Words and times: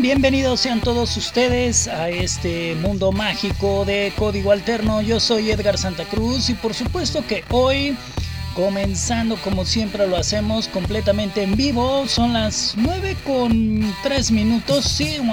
Bienvenidos 0.00 0.60
sean 0.60 0.80
todos 0.80 1.14
ustedes 1.18 1.86
a 1.86 2.08
este 2.08 2.74
mundo 2.76 3.12
mágico 3.12 3.84
de 3.84 4.14
Código 4.16 4.50
Alterno. 4.50 5.02
Yo 5.02 5.20
soy 5.20 5.50
Edgar 5.50 5.76
Santa 5.76 6.06
Cruz 6.06 6.48
y 6.48 6.54
por 6.54 6.72
supuesto 6.72 7.22
que 7.26 7.44
hoy 7.50 7.94
comenzando 8.54 9.36
como 9.36 9.66
siempre 9.66 10.06
lo 10.06 10.16
hacemos 10.16 10.68
completamente 10.68 11.42
en 11.42 11.54
vivo. 11.54 12.08
Son 12.08 12.32
las 12.32 12.72
9 12.76 13.14
con 13.26 13.94
3 14.02 14.30
minutos, 14.30 14.86
sí, 14.86 15.18
un 15.18 15.32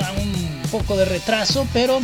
poco 0.70 0.98
de 0.98 1.06
retraso, 1.06 1.66
pero 1.72 2.02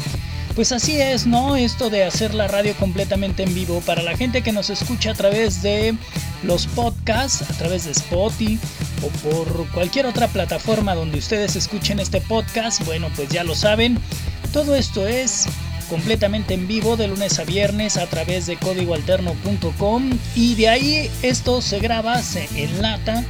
pues 0.56 0.72
así 0.72 1.02
es, 1.02 1.28
¿no? 1.28 1.58
Esto 1.58 1.90
de 1.90 2.06
hacer 2.06 2.34
la 2.34 2.48
radio 2.48 2.74
completamente 2.76 3.44
en 3.44 3.54
vivo. 3.54 3.82
Para 3.82 4.04
la 4.04 4.16
gente 4.16 4.42
que 4.42 4.54
nos 4.54 4.70
escucha 4.70 5.12
a 5.12 5.16
través 5.16 5.62
de 5.64 5.96
los 6.44 6.68
podcasts, 6.68 7.42
a 7.42 7.54
través 7.58 7.84
de 7.84 7.92
Spotify 7.92 8.58
o 9.04 9.08
por 9.30 9.68
cualquier 9.72 10.06
otra 10.06 10.28
plataforma 10.28 10.96
donde 10.96 11.20
ustedes 11.20 11.56
escuchen 11.56 12.00
este 12.00 12.22
podcast, 12.22 12.84
bueno, 12.86 13.10
pues 13.16 13.30
ya 13.30 13.44
lo 13.44 13.56
saben. 13.56 13.98
Todo 14.52 14.76
esto 14.76 15.08
es 15.08 15.48
completamente 15.90 16.54
en 16.54 16.68
vivo 16.68 16.98
de 16.98 17.08
lunes 17.08 17.40
a 17.40 17.44
viernes 17.44 17.98
a 17.98 18.08
través 18.08 18.46
de 18.46 18.58
códigoalterno.com 18.58 20.10
y 20.36 20.56
de 20.56 20.70
ahí 20.70 21.12
esto 21.22 21.62
se 21.62 21.80
graba, 21.80 22.22
se 22.22 22.48
enlata 22.56 23.24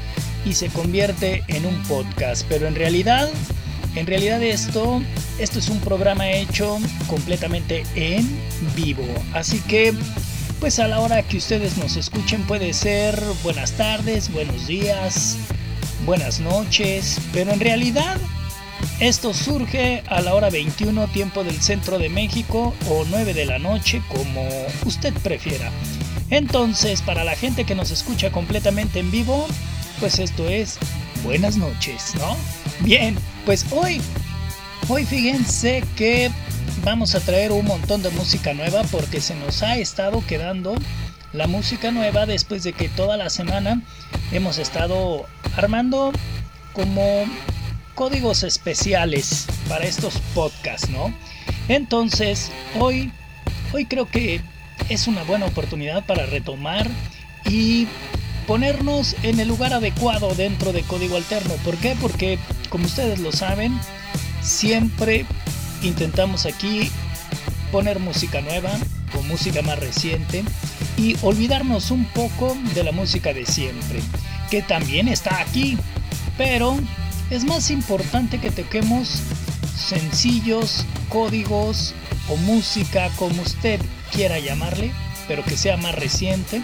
y 0.46 0.54
se 0.54 0.68
convierte 0.68 1.44
en 1.48 1.66
un 1.66 1.82
podcast. 1.84 2.46
Pero 2.50 2.68
en 2.68 2.76
realidad, 2.76 3.30
en 3.96 4.08
realidad 4.08 4.42
esto, 4.44 5.02
esto 5.40 5.60
es 5.60 5.70
un 5.70 5.80
programa 5.80 6.30
hecho 6.32 6.80
completamente 7.08 7.84
en 7.96 8.30
vivo. 8.76 9.06
Así 9.34 9.60
que, 9.62 9.94
pues 10.60 10.80
a 10.80 10.88
la 10.88 11.00
hora 11.00 11.24
que 11.24 11.38
ustedes 11.38 11.78
nos 11.78 11.98
escuchen 11.98 12.44
puede 12.44 12.74
ser 12.74 13.22
buenas 13.44 13.74
tardes, 13.74 14.32
buenos 14.32 14.68
días, 14.68 15.38
buenas 16.06 16.40
noches, 16.40 17.20
pero 17.32 17.52
en 17.52 17.60
realidad 17.60 18.18
esto 19.00 19.34
surge 19.34 20.04
a 20.08 20.22
la 20.22 20.34
hora 20.34 20.50
21 20.50 21.08
tiempo 21.08 21.44
del 21.44 21.62
centro 21.62 22.00
de 22.00 22.10
México 22.10 22.74
o 22.90 23.06
9 23.10 23.34
de 23.34 23.46
la 23.46 23.60
noche 23.60 24.02
como 24.10 24.48
usted 24.86 25.14
prefiera. 25.24 25.72
Entonces, 26.30 27.02
para 27.02 27.24
la 27.24 27.36
gente 27.36 27.66
que 27.66 27.76
nos 27.76 27.92
escucha 27.92 28.32
completamente 28.32 29.00
en 29.00 29.12
vivo, 29.12 29.48
pues 30.00 30.20
esto 30.20 30.48
es 30.50 30.78
buenas 31.24 31.58
noches, 31.58 32.14
¿no? 32.16 32.36
Bien, 32.82 33.16
pues 33.46 33.66
hoy, 33.72 34.02
hoy 34.90 35.06
fíjense 35.06 35.84
que 35.96 36.32
vamos 36.84 37.16
a 37.16 37.20
traer 37.20 37.52
un 37.52 37.66
montón 37.66 38.04
de 38.04 38.10
música 38.12 38.54
nueva 38.54 38.84
porque 38.92 39.22
se 39.22 39.36
nos 39.36 39.64
ha 39.64 39.78
estado 39.78 40.24
quedando 40.28 40.76
la 41.34 41.48
música 41.48 41.92
nueva 41.92 42.26
después 42.26 42.64
de 42.64 42.74
que 42.74 42.90
toda 42.90 43.18
la 43.18 43.30
semana 43.30 43.82
hemos 44.32 44.60
estado 44.60 45.26
armando 45.58 46.14
como 46.74 47.26
códigos 47.96 48.44
especiales 48.44 49.48
para 49.68 49.86
estos 49.86 50.20
podcasts, 50.34 50.90
¿no? 50.90 51.14
Entonces, 51.68 52.52
hoy, 52.80 53.12
hoy 53.74 53.86
creo 53.86 54.08
que 54.08 54.42
es 54.90 55.08
una 55.08 55.24
buena 55.24 55.46
oportunidad 55.46 56.06
para 56.06 56.26
retomar 56.26 56.90
y 57.46 57.88
ponernos 58.48 59.16
en 59.24 59.40
el 59.40 59.48
lugar 59.48 59.74
adecuado 59.74 60.36
dentro 60.36 60.74
de 60.74 60.82
Código 60.84 61.16
Alterno. 61.16 61.54
¿Por 61.64 61.78
qué? 61.78 61.96
Porque, 62.00 62.38
como 62.70 62.86
ustedes 62.86 63.20
lo 63.20 63.32
saben, 63.32 63.80
siempre 64.42 65.26
intentamos 65.82 66.46
aquí 66.46 66.92
poner 67.72 68.00
música 68.00 68.42
nueva 68.42 68.72
o 69.18 69.22
música 69.24 69.62
más 69.62 69.80
reciente 69.80 70.44
y 70.98 71.16
olvidarnos 71.22 71.92
un 71.92 72.06
poco 72.06 72.56
de 72.74 72.84
la 72.84 72.92
música 72.92 73.34
de 73.34 73.46
siempre, 73.46 74.00
que 74.50 74.62
también 74.62 75.08
está 75.08 75.42
aquí, 75.42 75.78
pero 76.38 76.78
es 77.30 77.44
más 77.46 77.72
importante 77.72 78.40
que 78.40 78.52
toquemos 78.52 79.22
sencillos, 79.76 80.86
códigos 81.10 81.94
o 82.30 82.38
música 82.38 83.10
como 83.18 83.42
usted 83.42 83.80
quiera 84.12 84.40
llamarle, 84.40 84.92
pero 85.28 85.44
que 85.44 85.58
sea 85.58 85.78
más 85.78 85.96
reciente, 85.96 86.62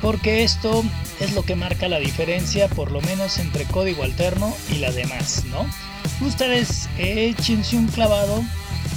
porque 0.00 0.44
esto 0.44 0.84
es 1.18 1.34
lo 1.34 1.42
que 1.42 1.56
marca 1.56 1.88
la 1.88 1.98
diferencia, 1.98 2.68
por 2.68 2.90
lo 2.90 3.00
menos 3.02 3.38
entre 3.38 3.64
código 3.64 4.02
alterno 4.02 4.54
y 4.70 4.76
la 4.76 4.90
demás, 4.90 5.44
¿no? 5.46 5.66
Ustedes 6.26 6.88
échense 6.98 7.76
un 7.76 7.88
clavado 7.88 8.42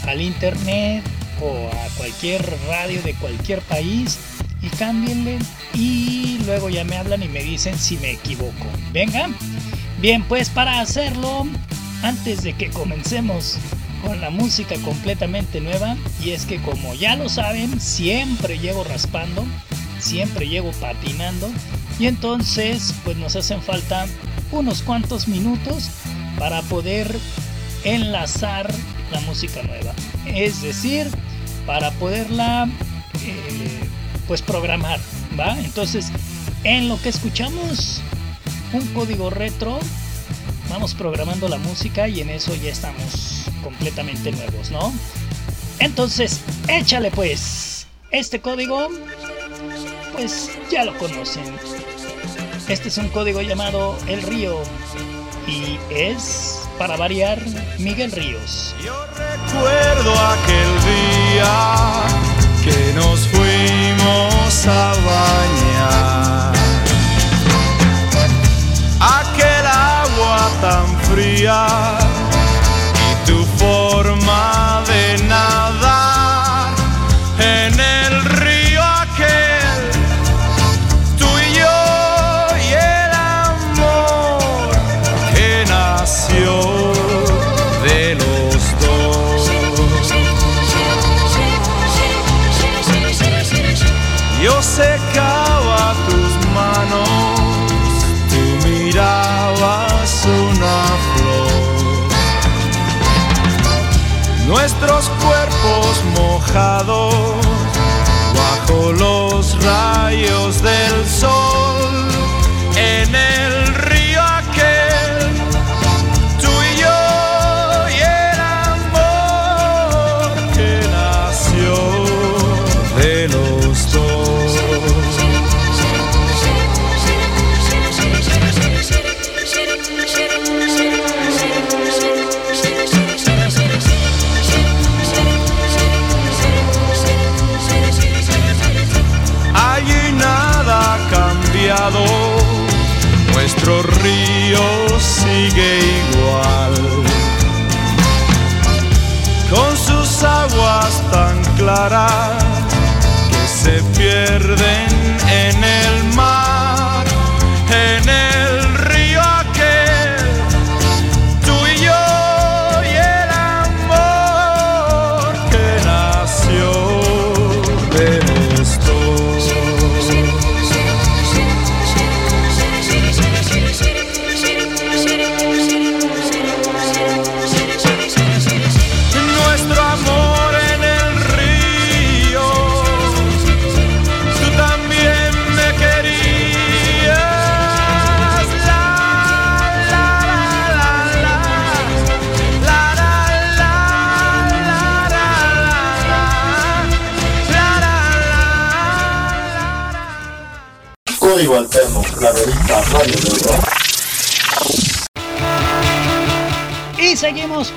al 0.07 0.21
internet 0.21 1.03
o 1.41 1.67
a 1.67 1.87
cualquier 1.97 2.45
radio 2.67 3.01
de 3.01 3.13
cualquier 3.15 3.61
país 3.61 4.17
y 4.63 4.69
cámbienle 4.69 5.37
y 5.73 6.39
luego 6.45 6.69
ya 6.69 6.83
me 6.85 6.97
hablan 6.97 7.21
y 7.21 7.27
me 7.27 7.43
dicen 7.43 7.77
si 7.77 7.97
me 7.97 8.11
equivoco. 8.11 8.65
Venga. 8.91 9.29
Bien, 9.99 10.23
pues 10.23 10.49
para 10.49 10.79
hacerlo, 10.79 11.45
antes 12.01 12.43
de 12.43 12.53
que 12.53 12.69
comencemos 12.69 13.57
con 14.03 14.19
la 14.19 14.29
música 14.29 14.75
completamente 14.83 15.61
nueva, 15.61 15.95
y 16.21 16.31
es 16.31 16.45
que 16.45 16.61
como 16.61 16.93
ya 16.93 17.15
lo 17.15 17.29
saben, 17.29 17.79
siempre 17.79 18.59
llego 18.59 18.83
raspando, 18.83 19.45
siempre 19.99 20.49
llego 20.49 20.71
patinando, 20.73 21.49
y 21.99 22.07
entonces 22.07 22.93
pues 23.05 23.15
nos 23.15 23.35
hacen 23.37 23.61
falta 23.61 24.05
unos 24.51 24.81
cuantos 24.81 25.27
minutos 25.27 25.89
para 26.37 26.61
poder 26.63 27.17
enlazar 27.85 28.73
la 29.11 29.21
música 29.21 29.63
nueva. 29.63 29.93
Es 30.25 30.61
decir, 30.61 31.07
para 31.65 31.91
poderla 31.91 32.67
eh, 33.23 33.79
pues 34.27 34.41
programar, 34.41 34.99
¿va? 35.39 35.57
Entonces, 35.59 36.07
en 36.63 36.89
lo 36.89 37.01
que 37.01 37.09
escuchamos 37.09 38.01
un 38.73 38.85
código 38.87 39.29
retro, 39.29 39.79
vamos 40.69 40.93
programando 40.93 41.47
la 41.47 41.57
música 41.57 42.07
y 42.07 42.21
en 42.21 42.29
eso 42.29 42.55
ya 42.55 42.71
estamos 42.71 43.45
completamente 43.63 44.31
nuevos, 44.31 44.71
¿no? 44.71 44.93
Entonces, 45.79 46.39
échale 46.67 47.11
pues. 47.11 47.87
Este 48.11 48.39
código, 48.41 48.89
pues 50.15 50.51
ya 50.71 50.85
lo 50.85 50.97
conocen. 50.97 51.43
Este 52.67 52.89
es 52.89 52.97
un 52.97 53.09
código 53.09 53.41
llamado 53.41 53.97
El 54.07 54.21
Río 54.21 54.61
y 55.47 55.77
es, 55.93 56.61
para 56.77 56.95
variar, 56.95 57.39
Miguel 57.79 58.11
Ríos. 58.11 58.75
Yo 58.83 58.95
recuerdo 59.07 60.13
aquel 60.13 60.69
día 61.35 62.03
que 62.63 62.93
nos 62.93 63.27
fuimos 63.27 63.42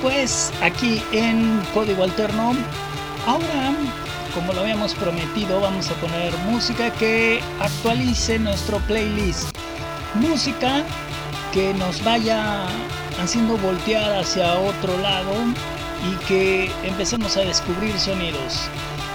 Pues 0.01 0.51
aquí 0.63 1.03
en 1.11 1.61
Código 1.71 2.03
Alterno. 2.03 2.55
Ahora, 3.27 3.75
como 4.33 4.51
lo 4.51 4.61
habíamos 4.61 4.95
prometido, 4.95 5.61
vamos 5.61 5.91
a 5.91 5.93
poner 5.95 6.35
música 6.49 6.89
que 6.93 7.39
actualice 7.59 8.39
nuestro 8.39 8.79
playlist. 8.79 9.55
Música 10.15 10.83
que 11.53 11.75
nos 11.75 12.03
vaya 12.03 12.65
haciendo 13.21 13.55
voltear 13.57 14.11
hacia 14.13 14.59
otro 14.59 14.97
lado 14.97 15.31
y 16.11 16.25
que 16.25 16.71
empecemos 16.83 17.37
a 17.37 17.41
descubrir 17.41 17.97
sonidos. 17.99 18.67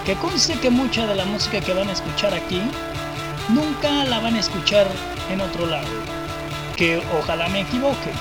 Que 0.07 0.15
conste 0.15 0.55
que 0.61 0.71
mucha 0.71 1.09
de 1.09 1.17
la 1.17 1.25
música 1.25 1.61
que 1.61 1.75
van 1.75 1.89
a 1.89 1.93
escuchar 1.93 2.35
aquí 2.35 2.63
nunca 3.49 4.05
la 4.05 4.21
van 4.21 4.37
a 4.37 4.41
escuchar 4.41 4.87
en 5.29 5.41
otro 5.41 5.67
lado. 5.67 5.91
Que 6.77 7.03
ojalá 7.19 7.49
me 7.49 7.63
equivoque. 7.63 8.13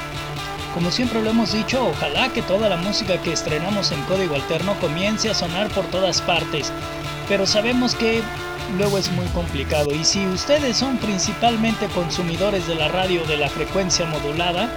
Como 0.74 0.90
siempre 0.90 1.22
lo 1.22 1.32
hemos 1.32 1.52
dicho, 1.52 1.86
ojalá 1.86 2.30
que 2.30 2.42
toda 2.42 2.70
la 2.70 2.78
música 2.78 3.22
que 3.22 3.34
estrenamos 3.34 3.92
en 3.92 4.02
Código 4.04 4.36
Alterno 4.36 4.74
comience 4.80 5.30
a 5.30 5.34
sonar 5.34 5.68
por 5.70 5.86
todas 5.88 6.22
partes, 6.22 6.72
pero 7.28 7.46
sabemos 7.46 7.94
que 7.94 8.22
luego 8.78 8.98
es 8.98 9.12
muy 9.12 9.26
complicado 9.28 9.94
y 9.94 10.06
si 10.06 10.26
ustedes 10.28 10.78
son 10.78 10.98
principalmente 10.98 11.88
consumidores 11.88 12.68
de 12.68 12.76
la 12.76 12.88
radio 12.88 13.26
de 13.26 13.36
la 13.36 13.50
frecuencia 13.50 14.06
modulada, 14.06 14.70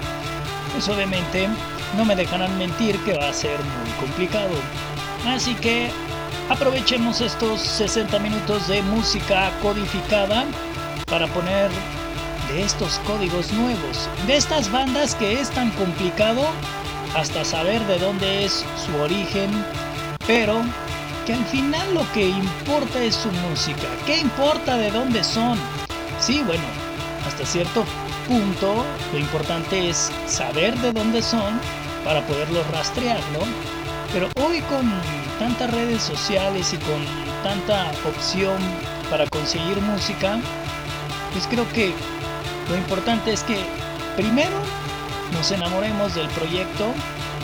pues 0.73 0.89
obviamente 0.89 1.49
no 1.97 2.05
me 2.05 2.17
dejarán 2.17 2.59
mentir 2.59 2.99
que 3.05 3.17
va 3.17 3.29
a 3.29 3.33
ser 3.33 3.57
muy 3.61 3.91
complicado. 4.01 4.55
Así 5.29 5.55
que 5.55 5.91
aprovechemos 6.49 7.21
estos 7.21 7.61
60 7.61 8.19
minutos 8.19 8.67
de 8.67 8.83
música 8.83 9.53
codificada 9.63 10.45
para 11.07 11.29
poner 11.29 11.71
estos 12.63 13.01
códigos 13.07 13.53
nuevos, 13.53 14.09
de 14.27 14.37
estas 14.37 14.71
bandas 14.71 15.15
que 15.15 15.41
es 15.41 15.51
tan 15.51 15.71
complicado 15.73 16.43
hasta 17.15 17.45
saber 17.45 17.85
de 17.87 17.99
dónde 17.99 18.45
es 18.45 18.65
su 18.85 18.97
origen, 18.97 19.51
pero 20.27 20.63
que 21.27 21.35
al 21.35 21.45
final 21.47 21.95
lo 21.95 22.11
que 22.13 22.29
importa 22.29 23.03
es 23.03 23.15
su 23.15 23.31
música. 23.49 23.89
¿Qué 24.07 24.19
importa 24.19 24.77
de 24.77 24.91
dónde 24.91 25.25
son? 25.25 25.59
Sí, 26.21 26.43
bueno, 26.47 26.65
hasta 27.27 27.47
cierto 27.47 27.85
punto 28.29 28.85
lo 29.13 29.19
importante 29.19 29.91
es 29.91 30.11
saber 30.27 30.77
de 30.79 30.93
dónde 30.93 31.23
son 31.23 31.61
para 32.05 32.27
poderlos 32.27 32.67
rastrear, 32.71 33.21
¿no? 33.33 33.41
Pero 34.13 34.29
hoy 34.45 34.61
con 34.63 34.93
tantas 35.39 35.71
redes 35.71 36.03
sociales 36.03 36.73
y 36.73 36.77
con 36.79 37.05
tanta 37.43 37.91
opción 38.07 38.59
para 39.11 39.27
conseguir 39.27 39.81
música, 39.81 40.39
pues 41.33 41.47
creo 41.47 41.71
que 41.73 41.93
lo 42.69 42.77
importante 42.77 43.33
es 43.33 43.43
que 43.43 43.65
primero 44.17 44.57
nos 45.33 45.51
enamoremos 45.51 46.15
del 46.15 46.29
proyecto 46.29 46.93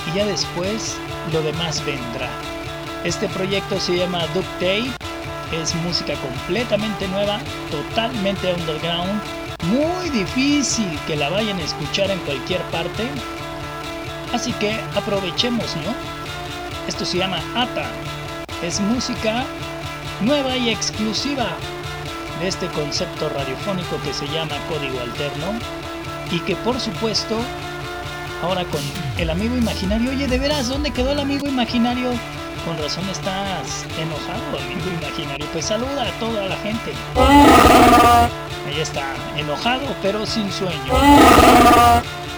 y 0.07 0.17
ya 0.17 0.27
después 0.27 0.97
lo 1.33 1.43
demás 1.43 1.85
vendrá. 1.85 2.31
Este 3.05 3.29
proyecto 3.29 3.81
se 3.81 3.97
llama 3.97 4.27
Duct 4.35 4.49
Tape, 4.55 4.91
es 5.53 5.75
música 5.77 6.15
completamente 6.15 7.09
nueva, 7.09 7.41
totalmente 7.71 8.53
underground, 8.53 9.21
muy 9.65 10.11
difícil 10.11 10.99
que 11.07 11.17
la 11.17 11.29
vayan 11.29 11.59
a 11.59 11.63
escuchar 11.63 12.11
en 12.11 12.19
cualquier 12.21 12.63
parte. 12.65 13.09
Así 14.33 14.53
que 14.55 14.79
aprovechemos, 14.95 15.77
¿no? 15.77 15.95
Esto 16.87 17.05
se 17.05 17.19
llama 17.19 17.43
ATA, 17.55 17.87
es 18.63 18.81
música 18.81 19.45
nueva 20.21 20.57
y 20.57 20.71
exclusiva 20.71 21.49
de 22.41 22.49
este 22.49 22.67
concepto 22.69 23.29
radiofónico 23.29 24.01
que 24.03 24.15
se 24.15 24.27
llama 24.29 24.57
código 24.69 25.01
alterno 25.01 25.53
y 26.31 26.41
que 26.41 26.57
por 26.57 26.81
supuesto 26.81 27.39
ahora 28.43 28.65
con 28.65 28.81
el 29.19 29.29
amigo 29.31 29.57
imaginario, 29.57 30.11
oye 30.11 30.27
de 30.27 30.39
veras, 30.39 30.69
¿dónde 30.69 30.91
quedó 30.91 31.13
el 31.13 31.21
amigo 31.21 31.47
imaginario? 31.47 32.13
Con 32.65 32.79
razón 32.79 33.09
estás 33.09 33.87
enojado, 33.99 34.59
amigo 34.59 34.91
imaginario. 35.01 35.47
Pues 35.53 35.65
saluda 35.65 36.09
a 36.09 36.11
toda 36.19 36.47
la 36.47 36.57
gente. 36.57 36.93
Ahí 38.67 38.81
está, 38.81 39.15
enojado 39.37 39.87
pero 40.03 40.27
sin 40.27 40.51
sueño. 40.53 40.93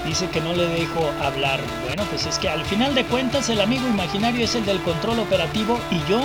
Dice 0.06 0.28
que 0.30 0.40
no 0.40 0.52
le 0.52 0.66
dejo 0.66 1.10
hablar. 1.22 1.60
Bueno, 1.86 2.04
pues 2.10 2.26
es 2.26 2.38
que 2.38 2.48
al 2.48 2.64
final 2.64 2.94
de 2.94 3.04
cuentas 3.04 3.48
el 3.48 3.60
amigo 3.60 3.86
imaginario 3.88 4.44
es 4.44 4.54
el 4.54 4.64
del 4.64 4.80
control 4.82 5.20
operativo 5.20 5.78
y 5.90 5.98
yo, 6.10 6.20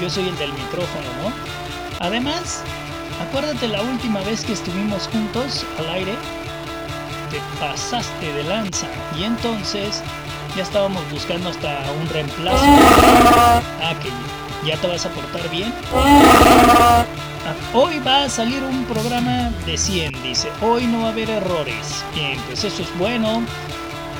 yo 0.00 0.10
soy 0.10 0.28
el 0.28 0.36
del 0.36 0.52
micrófono, 0.52 1.06
¿no? 1.22 1.32
Además, 2.00 2.62
acuérdate 3.20 3.68
la 3.68 3.82
última 3.82 4.20
vez 4.20 4.44
que 4.44 4.52
estuvimos 4.52 5.08
juntos 5.08 5.64
al 5.78 5.90
aire, 5.90 6.14
te 7.30 7.40
pasaste 7.58 8.32
de 8.32 8.44
lanza 8.44 8.86
y 9.18 9.24
entonces 9.24 10.02
ya 10.56 10.62
estábamos 10.62 11.08
buscando 11.10 11.50
hasta 11.50 11.84
un 12.00 12.08
reemplazo. 12.08 12.64
Ah, 13.82 13.94
que 14.02 14.10
ya 14.66 14.76
te 14.76 14.86
vas 14.86 15.04
a 15.04 15.10
portar 15.10 15.48
bien. 15.50 15.72
Ah, 15.92 17.04
hoy 17.74 17.98
va 17.98 18.24
a 18.24 18.28
salir 18.28 18.62
un 18.62 18.84
programa 18.84 19.50
de 19.66 19.76
100, 19.76 20.22
dice. 20.22 20.48
Hoy 20.62 20.86
no 20.86 21.02
va 21.02 21.08
a 21.08 21.12
haber 21.12 21.28
errores. 21.28 22.04
Bien, 22.14 22.38
pues 22.46 22.64
eso 22.64 22.82
es 22.82 22.98
bueno 22.98 23.42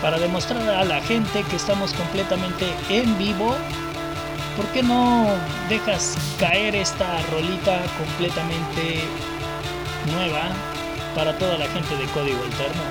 para 0.03 0.19
demostrar 0.19 0.69
a 0.69 0.85
la 0.85 1.01
gente 1.01 1.43
que 1.45 1.57
estamos 1.57 1.95
completamente 1.95 2.67
en 2.91 3.17
vivo 3.17 3.57
¿por 4.57 4.67
qué 4.67 4.83
no 4.83 5.27
dejas 5.69 6.15
caer 6.39 6.75
esta 6.77 7.21
rolita 7.33 7.81
completamente 7.99 9.05
nueva 10.13 10.43
para 11.15 11.37
toda 11.39 11.59
la 11.59 11.67
gente 11.69 11.97
de 11.97 12.05
Código 12.07 12.43
Alterno? 12.43 12.83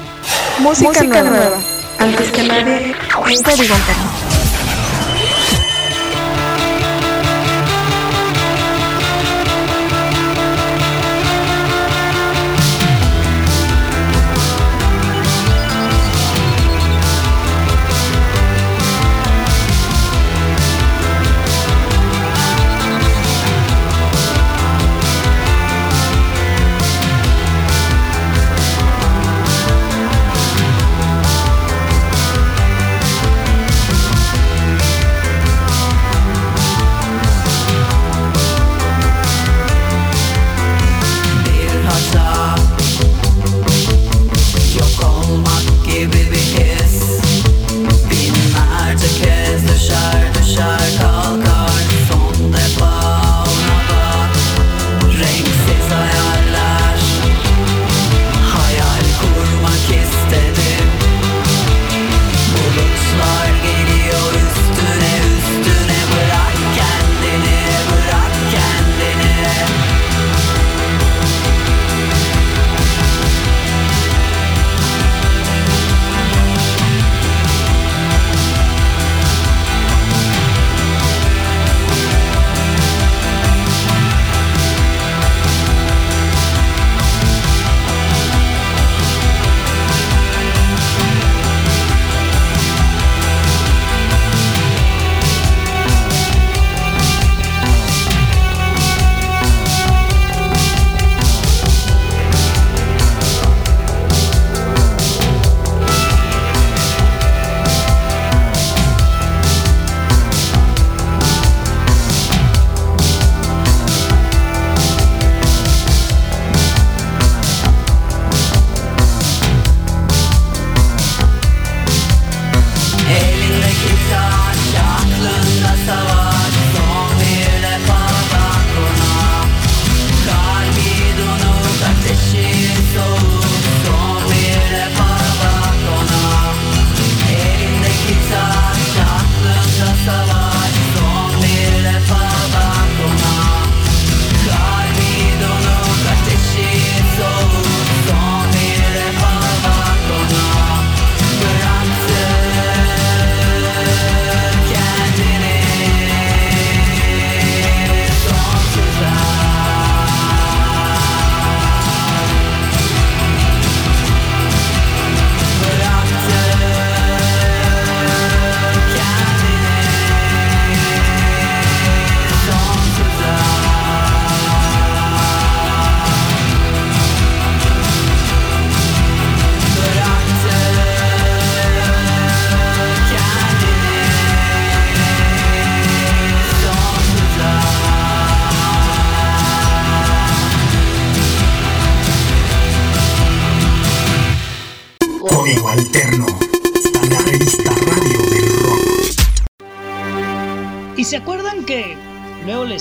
Música, 0.59 0.89
Música 0.89 1.05
nueva. 1.23 1.29
nueva. 1.29 1.57
Antes 1.99 2.31
que 2.31 2.43
nadie, 2.43 2.95
Código 3.13 3.75
Alterno. 3.75 4.52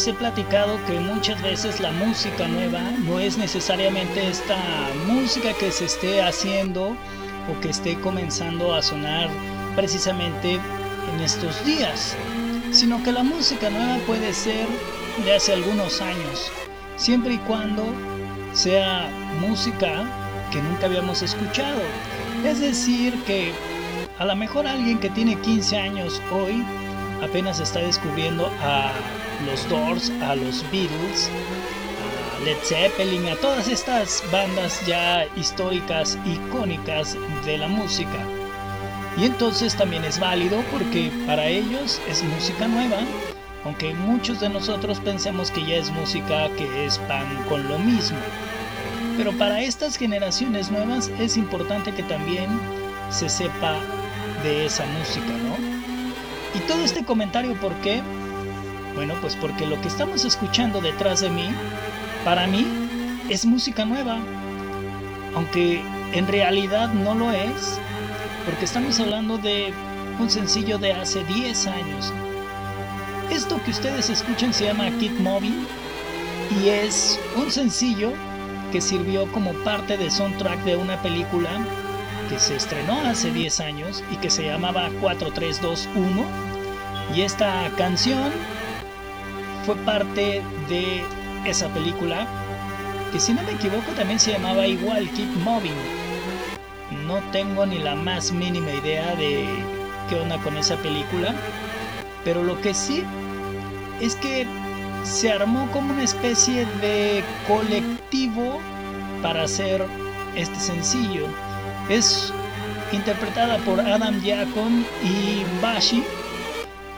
Les 0.02 0.09
he 0.09 0.14
platicado 0.14 0.85
que 0.87 0.99
muchas 0.99 1.40
veces 1.42 1.78
la 1.78 1.92
música 1.92 2.49
nueva 2.49 2.80
no 3.04 3.21
es 3.21 3.38
necesariamente 3.38 4.26
esta 4.26 4.59
música 5.06 5.52
que 5.52 5.71
se 5.71 5.85
esté 5.85 6.21
haciendo 6.21 6.97
o 7.49 7.61
que 7.61 7.68
esté 7.68 7.94
comenzando 8.00 8.75
a 8.75 8.82
sonar 8.82 9.28
precisamente 9.76 10.54
en 10.54 11.21
estos 11.21 11.64
días, 11.64 12.16
sino 12.73 13.00
que 13.04 13.12
la 13.12 13.23
música 13.23 13.71
nueva 13.71 13.99
puede 14.04 14.32
ser 14.32 14.66
de 15.25 15.37
hace 15.37 15.52
algunos 15.52 16.00
años, 16.00 16.50
siempre 16.97 17.35
y 17.35 17.38
cuando 17.38 17.85
sea 18.54 19.09
música 19.40 20.04
que 20.50 20.61
nunca 20.62 20.87
habíamos 20.87 21.23
escuchado. 21.23 21.80
Es 22.44 22.59
decir, 22.59 23.23
que 23.23 23.52
a 24.18 24.25
lo 24.25 24.35
mejor 24.35 24.66
alguien 24.66 24.99
que 24.99 25.11
tiene 25.11 25.37
15 25.37 25.76
años 25.76 26.21
hoy 26.32 26.64
apenas 27.23 27.61
está 27.61 27.78
descubriendo 27.78 28.50
a 28.61 28.90
los 29.46 29.68
Doors, 29.68 30.11
a 30.22 30.34
los 30.34 30.62
Beatles, 30.70 31.30
a 32.37 32.44
Led 32.44 32.56
Zeppelin, 32.62 33.26
a 33.28 33.37
todas 33.37 33.68
estas 33.68 34.22
bandas 34.32 34.84
ya 34.87 35.26
históricas, 35.37 36.18
icónicas 36.25 37.16
de 37.44 37.58
la 37.58 37.68
música. 37.68 38.26
Y 39.16 39.26
entonces 39.26 39.76
también 39.76 40.04
es 40.04 40.18
válido 40.18 40.62
porque 40.70 41.11
para 41.26 41.46
ellos 41.46 42.00
es 42.08 42.22
música 42.22 42.66
nueva, 42.66 42.99
aunque 43.64 43.94
muchos 43.94 44.40
de 44.40 44.49
nosotros 44.49 45.00
pensemos 45.00 45.50
que 45.50 45.64
ya 45.64 45.76
es 45.76 45.90
música 45.90 46.49
que 46.56 46.87
es 46.87 46.99
pan 46.99 47.26
con 47.49 47.68
lo 47.68 47.78
mismo. 47.78 48.18
Pero 49.16 49.32
para 49.32 49.61
estas 49.61 49.96
generaciones 49.96 50.70
nuevas 50.70 51.11
es 51.18 51.37
importante 51.37 51.92
que 51.92 52.02
también 52.02 52.49
se 53.11 53.28
sepa 53.28 53.78
de 54.42 54.66
esa 54.66 54.87
música, 54.87 55.26
¿no? 55.26 55.56
Y 56.54 56.61
todo 56.66 56.82
este 56.82 57.04
comentario, 57.04 57.54
¿por 57.61 57.72
qué? 57.76 58.02
Bueno, 58.94 59.14
pues 59.20 59.37
porque 59.37 59.66
lo 59.66 59.80
que 59.80 59.88
estamos 59.88 60.25
escuchando 60.25 60.80
detrás 60.80 61.20
de 61.20 61.30
mí, 61.30 61.49
para 62.25 62.46
mí, 62.46 62.66
es 63.28 63.46
música 63.46 63.84
nueva. 63.84 64.18
Aunque 65.34 65.82
en 66.12 66.28
realidad 66.28 66.92
no 66.92 67.14
lo 67.14 67.32
es, 67.32 67.78
porque 68.44 68.64
estamos 68.64 69.00
hablando 69.00 69.38
de 69.38 69.72
un 70.18 70.28
sencillo 70.28 70.78
de 70.78 70.92
hace 70.92 71.25
10 71.25 71.66
años. 71.68 72.12
Esto 73.30 73.58
que 73.64 73.70
ustedes 73.70 74.11
escuchan 74.11 74.52
se 74.52 74.64
llama 74.64 74.90
Kid 74.99 75.12
Moving 75.20 75.66
y 76.62 76.68
es 76.68 77.18
un 77.37 77.50
sencillo 77.50 78.12
que 78.72 78.80
sirvió 78.80 79.30
como 79.32 79.52
parte 79.64 79.96
del 79.96 80.11
soundtrack 80.11 80.64
de 80.64 80.76
una 80.76 81.00
película 81.00 81.50
que 82.28 82.38
se 82.38 82.56
estrenó 82.56 83.00
hace 83.06 83.30
10 83.30 83.61
años 83.61 84.04
y 84.11 84.16
que 84.16 84.28
se 84.28 84.44
llamaba 84.44 84.90
4321 85.00 86.25
y 87.14 87.22
esta 87.22 87.70
canción 87.76 88.32
fue 89.64 89.76
parte 89.76 90.42
de 90.69 91.02
esa 91.45 91.69
película 91.69 92.26
que 93.12 93.21
si 93.21 93.35
no 93.35 93.42
me 93.42 93.52
equivoco 93.52 93.92
también 93.92 94.19
se 94.19 94.33
llamaba 94.33 94.66
igual 94.66 95.09
Keep 95.11 95.28
Moving 95.45 96.02
no 97.07 97.21
tengo 97.31 97.66
ni 97.66 97.78
la 97.78 97.95
más 97.95 98.33
mínima 98.33 98.71
idea 98.73 99.14
de 99.16 99.47
qué 100.09 100.16
onda 100.16 100.38
con 100.38 100.57
esa 100.57 100.76
película. 100.76 101.35
Pero 102.25 102.42
lo 102.42 102.61
que 102.61 102.75
sí 102.75 103.04
es 104.00 104.14
que 104.16 104.47
se 105.04 105.33
armó 105.33 105.71
como 105.73 105.92
una 105.92 106.04
especie 106.04 106.66
de 106.81 107.25
colectivo 107.49 108.61
para 109.23 109.45
hacer 109.45 109.85
este 110.37 110.59
sencillo. 110.59 111.26
Es 111.88 112.33
interpretada 112.92 113.59
por 113.59 113.81
Adam 113.81 114.21
Diakon 114.21 114.87
y 115.02 115.45
Bashi, 115.61 116.04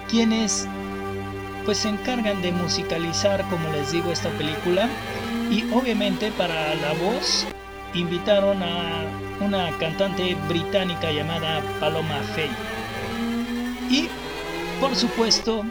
quienes 0.09 0.69
pues 1.65 1.79
se 1.79 1.89
encargan 1.89 2.43
de 2.43 2.53
musicalizar, 2.53 3.43
como 3.49 3.69
les 3.71 3.93
digo, 3.93 4.13
esta 4.13 4.31
película. 4.31 4.89
Y 5.51 5.65
obviamente 5.73 6.31
para 6.33 6.75
la 6.75 6.93
voz 6.95 7.47
invitaron 7.95 8.63
a 8.63 9.05
una 9.41 9.71
cantante 9.79 10.37
británica 10.49 11.11
llamada 11.13 11.61
Paloma 11.81 12.19
Faye. 12.35 12.51
Y, 13.91 14.09
por 14.81 14.95
supuesto, 14.97 15.65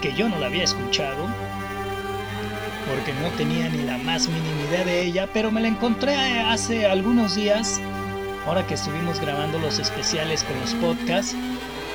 que 0.00 0.12
yo 0.14 0.28
no 0.28 0.38
la 0.38 0.46
había 0.46 0.64
escuchado, 0.64 1.26
porque 2.88 3.12
no 3.14 3.28
tenía 3.36 3.68
ni 3.68 3.82
la 3.84 3.98
más 3.98 4.28
mínima 4.28 4.62
idea 4.68 4.84
de 4.84 5.02
ella, 5.02 5.28
pero 5.32 5.50
me 5.50 5.60
la 5.60 5.68
encontré 5.68 6.14
hace 6.40 6.86
algunos 6.86 7.36
días, 7.36 7.80
ahora 8.46 8.66
que 8.66 8.74
estuvimos 8.74 9.20
grabando 9.20 9.58
los 9.58 9.78
especiales 9.78 10.44
con 10.44 10.60
los 10.60 10.74
podcasts, 10.74 11.34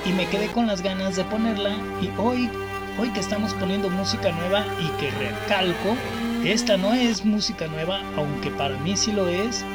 y 0.07 0.13
me 0.13 0.27
quedé 0.27 0.47
con 0.47 0.67
las 0.67 0.81
ganas 0.81 1.15
de 1.15 1.23
ponerla, 1.25 1.75
y 2.01 2.09
hoy, 2.17 2.49
hoy 2.97 3.09
que 3.11 3.19
estamos 3.19 3.53
poniendo 3.55 3.89
música 3.89 4.31
nueva 4.31 4.65
y 4.79 4.87
que 4.99 5.11
recalco, 5.11 5.95
esta 6.45 6.77
no 6.77 6.93
es 6.93 7.25
música 7.25 7.67
nueva, 7.67 8.01
aunque 8.15 8.49
para 8.51 8.77
mí 8.77 8.95
sí 8.95 9.11
lo 9.11 9.27
es. 9.27 9.65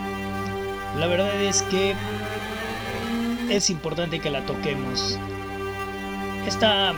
La 0.99 1.07
verdad 1.07 1.35
es 1.43 1.63
que 1.63 1.95
es 3.51 3.69
importante 3.69 4.21
que 4.21 4.31
la 4.31 4.45
toquemos. 4.47 5.19
Esta 6.47 6.95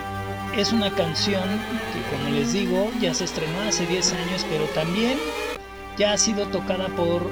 es 0.56 0.72
una 0.72 0.90
canción 0.90 1.42
que 1.42 2.16
como 2.16 2.36
les 2.36 2.52
digo 2.52 2.90
ya 3.00 3.12
se 3.14 3.24
estrenó 3.24 3.60
hace 3.62 3.86
10 3.86 4.12
años, 4.12 4.46
pero 4.48 4.64
también 4.66 5.18
ya 5.98 6.12
ha 6.12 6.18
sido 6.18 6.46
tocada 6.46 6.88
por 6.88 7.28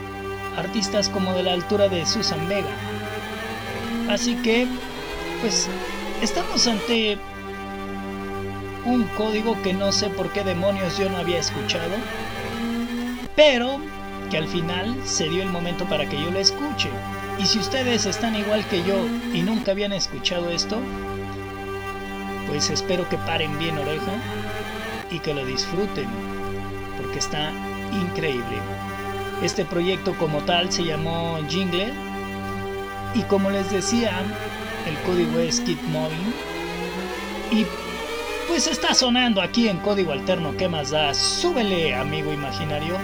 artistas 0.57 1.09
como 1.09 1.33
de 1.35 1.45
la 1.45 1.53
altura 1.53 1.89
de 1.89 2.05
Susan 2.07 2.49
Vega. 2.49 2.71
Así 4.09 4.35
que, 4.37 4.67
pues, 5.41 5.69
estamos 6.23 6.69
ante 6.69 7.19
un 8.85 9.03
código 9.17 9.61
que 9.63 9.75
no 9.75 9.91
sé 9.91 10.09
por 10.09 10.31
qué 10.31 10.45
demonios 10.45 10.97
yo 10.97 11.11
no 11.11 11.17
había 11.19 11.39
escuchado, 11.39 11.95
pero 13.35 13.79
que 14.31 14.39
al 14.39 14.47
final 14.47 14.97
se 15.05 15.29
dio 15.29 15.43
el 15.43 15.51
momento 15.51 15.85
para 15.87 16.09
que 16.09 16.21
yo 16.21 16.31
lo 16.31 16.39
escuche. 16.39 16.91
Y 17.39 17.47
si 17.47 17.59
ustedes 17.59 18.07
están 18.07 18.37
igual 18.37 18.65
que 18.67 18.85
yo 18.85 19.05
y 19.35 19.43
nunca 19.43 19.73
habían 19.73 19.93
escuchado 19.93 20.51
esto, 20.51 20.79
pues 22.47 22.71
espero 22.71 23.09
que 23.09 23.19
paren 23.19 23.59
bien 23.59 23.77
oreja 23.79 24.13
y 25.11 25.19
que 25.19 25.35
lo 25.35 25.45
disfruten, 25.45 26.07
porque 26.99 27.19
está 27.19 27.51
increíble. 27.93 28.59
Este 29.43 29.65
proyecto 29.65 30.15
como 30.19 30.39
tal 30.43 30.71
se 30.71 30.85
llamó 30.85 31.39
Jingle 31.49 31.93
y 33.15 33.23
como 33.23 33.51
les 33.51 33.71
decía, 33.73 34.23
el 34.87 34.99
código 35.07 35.39
es 35.39 35.61
Keep 35.61 35.83
Moving 35.89 36.35
y 37.51 37.67
pues 38.49 38.67
está 38.67 38.95
sonando 38.95 39.41
aquí 39.41 39.69
en 39.69 39.79
código 39.79 40.13
alterno, 40.13 40.57
¿qué 40.57 40.69
más 40.69 40.91
da? 40.91 41.15
Súbele, 41.15 41.95
amigo 41.95 42.33
imaginario. 42.33 42.97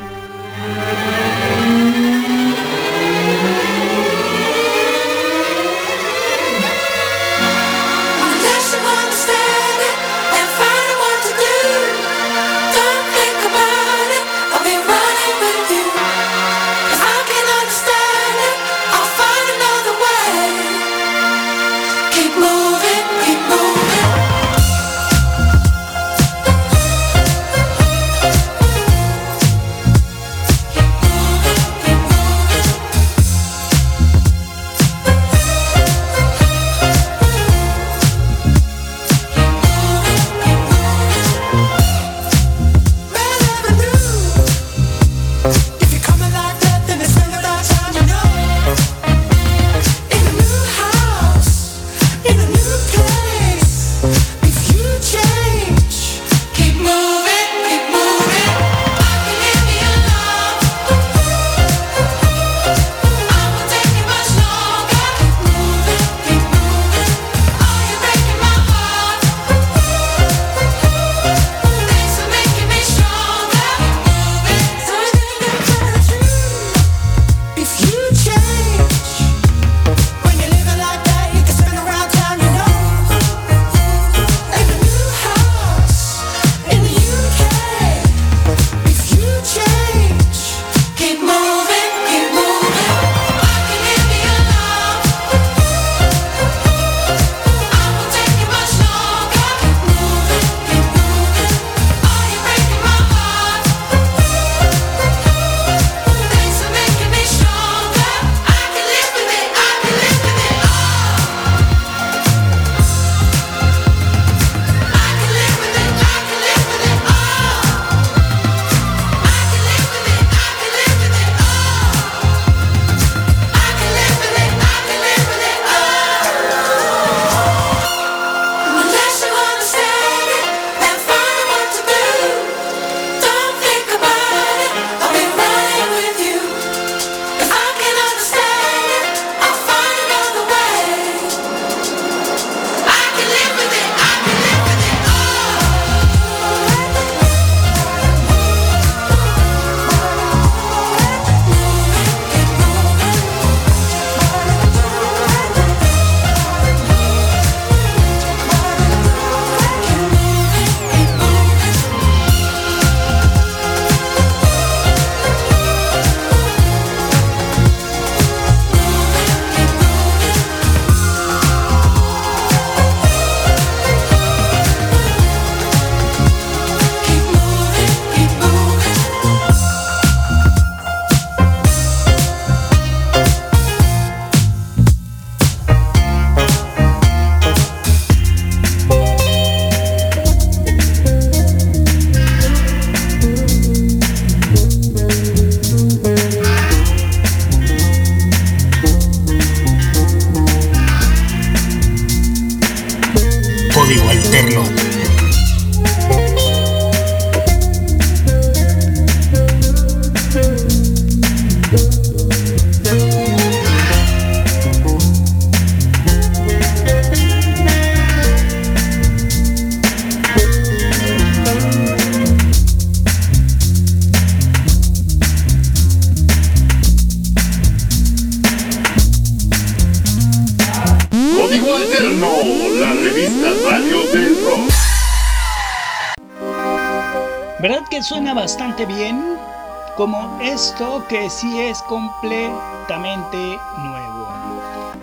Que 241.08 241.30
sí 241.30 241.58
es 241.60 241.82
completamente 241.82 243.58
nuevo. 243.78 244.28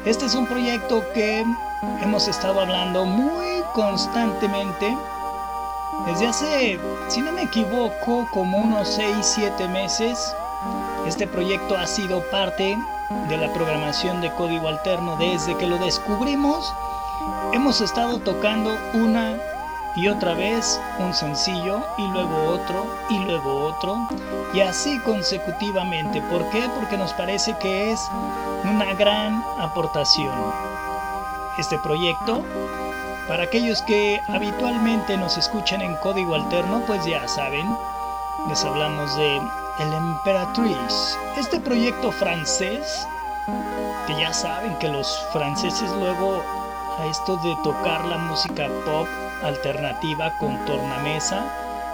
Este 0.05 0.25
es 0.25 0.35
un 0.35 0.45
proyecto 0.45 1.03
que 1.13 1.43
hemos 2.01 2.27
estado 2.27 2.61
hablando 2.61 3.05
muy 3.05 3.63
constantemente 3.73 4.95
desde 6.05 6.27
hace, 6.27 6.79
si 7.07 7.21
no 7.21 7.31
me 7.31 7.43
equivoco, 7.43 8.27
como 8.31 8.59
unos 8.59 8.99
6-7 8.99 9.67
meses. 9.69 10.35
Este 11.07 11.25
proyecto 11.25 11.75
ha 11.75 11.87
sido 11.87 12.21
parte 12.29 12.77
de 13.27 13.37
la 13.37 13.51
programación 13.53 14.21
de 14.21 14.31
código 14.33 14.67
alterno 14.67 15.15
desde 15.17 15.57
que 15.57 15.65
lo 15.65 15.77
descubrimos. 15.77 16.71
Hemos 17.51 17.81
estado 17.81 18.19
tocando 18.19 18.77
una 18.93 19.37
y 19.95 20.07
otra 20.09 20.33
vez 20.33 20.79
un 20.99 21.13
sencillo 21.13 21.81
y 21.97 22.07
luego 22.07 22.45
otro 22.45 22.85
y 23.09 23.19
luego 23.19 23.65
otro 23.65 23.97
y 24.53 24.61
así 24.61 24.99
consecutivamente. 24.99 26.21
¿Por 26.23 26.49
qué? 26.49 26.69
Porque 26.75 26.97
nos 26.97 27.13
parece 27.13 27.55
que 27.59 27.91
es 27.91 27.99
una 28.63 28.93
gran 28.93 29.43
aportación. 29.57 30.35
Este 31.57 31.77
proyecto, 31.79 32.43
para 33.27 33.43
aquellos 33.43 33.81
que 33.83 34.19
habitualmente 34.27 35.17
nos 35.17 35.37
escuchan 35.37 35.81
en 35.81 35.95
código 35.97 36.35
alterno, 36.35 36.83
pues 36.85 37.05
ya 37.05 37.25
saben, 37.27 37.65
les 38.49 38.63
hablamos 38.65 39.15
de 39.15 39.37
El 39.79 39.93
Emperatriz, 39.93 41.17
este 41.37 41.59
proyecto 41.59 42.11
francés, 42.11 43.07
que 44.07 44.19
ya 44.19 44.33
saben 44.33 44.75
que 44.79 44.89
los 44.89 45.07
franceses 45.31 45.89
luego 45.91 46.43
a 46.99 47.05
esto 47.05 47.37
de 47.37 47.55
tocar 47.63 48.05
la 48.05 48.17
música 48.17 48.67
pop 48.85 49.07
alternativa 49.43 50.31
con 50.39 50.57
tornamesa 50.65 51.43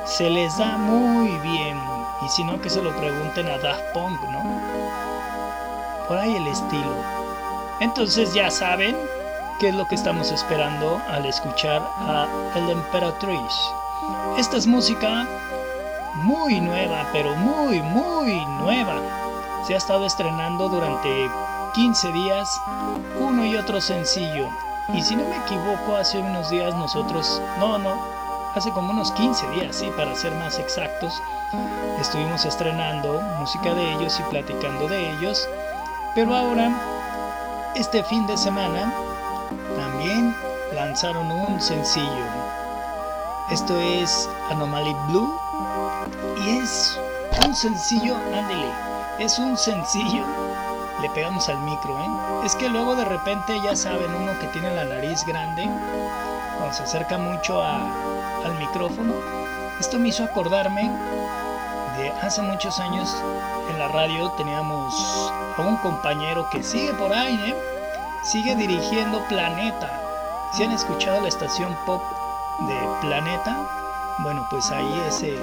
se 0.05 0.29
les 0.29 0.57
da 0.57 0.77
muy 0.77 1.29
bien. 1.39 1.79
Y 2.25 2.29
si 2.29 2.43
no, 2.43 2.59
que 2.61 2.69
se 2.69 2.81
lo 2.81 2.95
pregunten 2.95 3.47
a 3.47 3.57
Daft 3.57 3.83
Punk, 3.93 4.19
¿no? 4.29 4.61
Por 6.07 6.17
ahí 6.17 6.35
el 6.35 6.47
estilo. 6.47 6.95
Entonces 7.79 8.33
ya 8.33 8.51
saben 8.51 8.95
qué 9.59 9.69
es 9.69 9.75
lo 9.75 9.87
que 9.87 9.95
estamos 9.95 10.31
esperando 10.31 11.01
al 11.09 11.25
escuchar 11.25 11.81
a 11.99 12.27
El 12.55 12.69
Emperatriz. 12.69 13.53
Esta 14.37 14.57
es 14.57 14.67
música 14.67 15.27
muy 16.15 16.59
nueva, 16.59 17.07
pero 17.11 17.35
muy, 17.35 17.81
muy 17.81 18.45
nueva. 18.59 19.01
Se 19.65 19.73
ha 19.73 19.77
estado 19.77 20.05
estrenando 20.05 20.69
durante 20.69 21.29
15 21.73 22.11
días 22.11 22.61
uno 23.19 23.45
y 23.45 23.55
otro 23.55 23.79
sencillo. 23.81 24.49
Y 24.89 25.01
si 25.01 25.15
no 25.15 25.23
me 25.23 25.37
equivoco, 25.37 25.95
hace 25.95 26.19
unos 26.19 26.49
días 26.49 26.75
nosotros, 26.75 27.41
no, 27.59 27.77
no, 27.77 27.95
hace 28.55 28.71
como 28.71 28.91
unos 28.91 29.11
15 29.13 29.49
días, 29.51 29.75
sí, 29.75 29.89
para 29.95 30.15
ser 30.15 30.33
más 30.35 30.59
exactos, 30.59 31.13
estuvimos 31.99 32.45
estrenando 32.45 33.21
música 33.39 33.73
de 33.73 33.93
ellos 33.93 34.19
y 34.19 34.23
platicando 34.23 34.87
de 34.87 35.11
ellos. 35.11 35.47
Pero 36.15 36.35
ahora, 36.35 36.71
este 37.75 38.03
fin 38.03 38.27
de 38.27 38.37
semana, 38.37 38.93
también 39.77 40.35
lanzaron 40.73 41.31
un 41.31 41.61
sencillo. 41.61 42.25
Esto 43.49 43.77
es 43.79 44.29
Anomaly 44.49 44.93
Blue 45.07 45.33
y 46.45 46.57
es 46.57 46.99
un 47.45 47.55
sencillo, 47.55 48.15
ándele, 48.15 48.71
es 49.19 49.39
un 49.39 49.57
sencillo. 49.57 50.25
Le 51.01 51.09
pegamos 51.11 51.47
al 51.49 51.59
micro, 51.59 51.97
¿eh? 51.97 52.30
Es 52.43 52.55
que 52.55 52.69
luego 52.69 52.95
de 52.95 53.05
repente 53.05 53.59
ya 53.61 53.75
saben, 53.75 54.13
uno 54.15 54.37
que 54.39 54.47
tiene 54.47 54.73
la 54.73 54.83
nariz 54.83 55.23
grande, 55.25 55.69
cuando 56.57 56.73
se 56.75 56.83
acerca 56.83 57.17
mucho 57.17 57.61
al 57.63 58.55
micrófono, 58.57 59.13
esto 59.79 59.99
me 59.99 60.09
hizo 60.09 60.23
acordarme 60.23 60.91
de 61.97 62.09
hace 62.21 62.41
muchos 62.41 62.79
años 62.79 63.15
en 63.69 63.79
la 63.79 63.87
radio 63.89 64.31
teníamos 64.31 64.93
a 65.57 65.61
un 65.61 65.77
compañero 65.77 66.49
que 66.49 66.63
sigue 66.63 66.93
por 66.93 67.13
ahí, 67.13 67.35
¿eh? 67.47 67.55
Sigue 68.23 68.55
dirigiendo 68.55 69.23
Planeta. 69.27 70.01
Si 70.53 70.63
han 70.63 70.71
escuchado 70.71 71.21
la 71.21 71.27
estación 71.27 71.75
pop 71.85 72.01
de 72.59 72.75
Planeta, 73.01 73.55
bueno, 74.19 74.45
pues 74.49 74.69
ahí 74.71 75.03
ese 75.07 75.35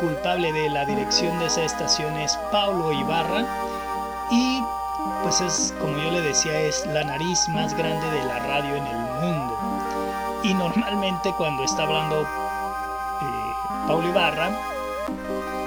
culpable 0.00 0.52
de 0.52 0.70
la 0.70 0.84
dirección 0.84 1.38
de 1.38 1.46
esa 1.46 1.62
estación 1.62 2.16
es 2.16 2.36
Paulo 2.50 2.92
Ibarra 2.92 3.44
y 4.30 4.62
pues 5.26 5.40
es 5.40 5.74
como 5.80 5.98
yo 5.98 6.12
le 6.12 6.20
decía 6.20 6.56
es 6.60 6.86
la 6.86 7.02
nariz 7.02 7.48
más 7.48 7.76
grande 7.76 8.08
de 8.12 8.24
la 8.26 8.38
radio 8.38 8.76
en 8.76 8.86
el 8.86 8.96
mundo 8.96 9.58
y 10.44 10.54
normalmente 10.54 11.34
cuando 11.36 11.64
está 11.64 11.82
hablando 11.82 12.22
eh, 12.22 12.26
Paulo 13.88 14.08
Ibarra 14.08 14.50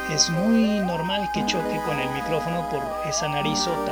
es 0.09 0.29
muy 0.29 0.79
normal 0.79 1.29
que 1.33 1.45
choque 1.45 1.81
con 1.85 1.99
el 1.99 2.09
micrófono 2.11 2.69
por 2.69 2.81
esa 3.05 3.27
narizota 3.27 3.91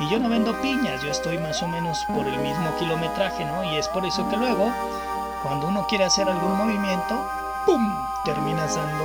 y 0.00 0.08
yo 0.08 0.18
no 0.18 0.30
vendo 0.30 0.58
piñas 0.62 1.02
yo 1.02 1.10
estoy 1.10 1.36
más 1.36 1.62
o 1.62 1.68
menos 1.68 2.02
por 2.06 2.26
el 2.26 2.38
mismo 2.38 2.74
kilometraje 2.78 3.44
no 3.44 3.64
y 3.64 3.76
es 3.76 3.88
por 3.88 4.06
eso 4.06 4.26
que 4.30 4.38
luego 4.38 4.72
cuando 5.42 5.68
uno 5.68 5.86
quiere 5.90 6.04
hacer 6.04 6.26
algún 6.26 6.56
movimiento 6.56 7.22
¡pum! 7.66 7.86
terminas 8.24 8.76
dando 8.76 9.04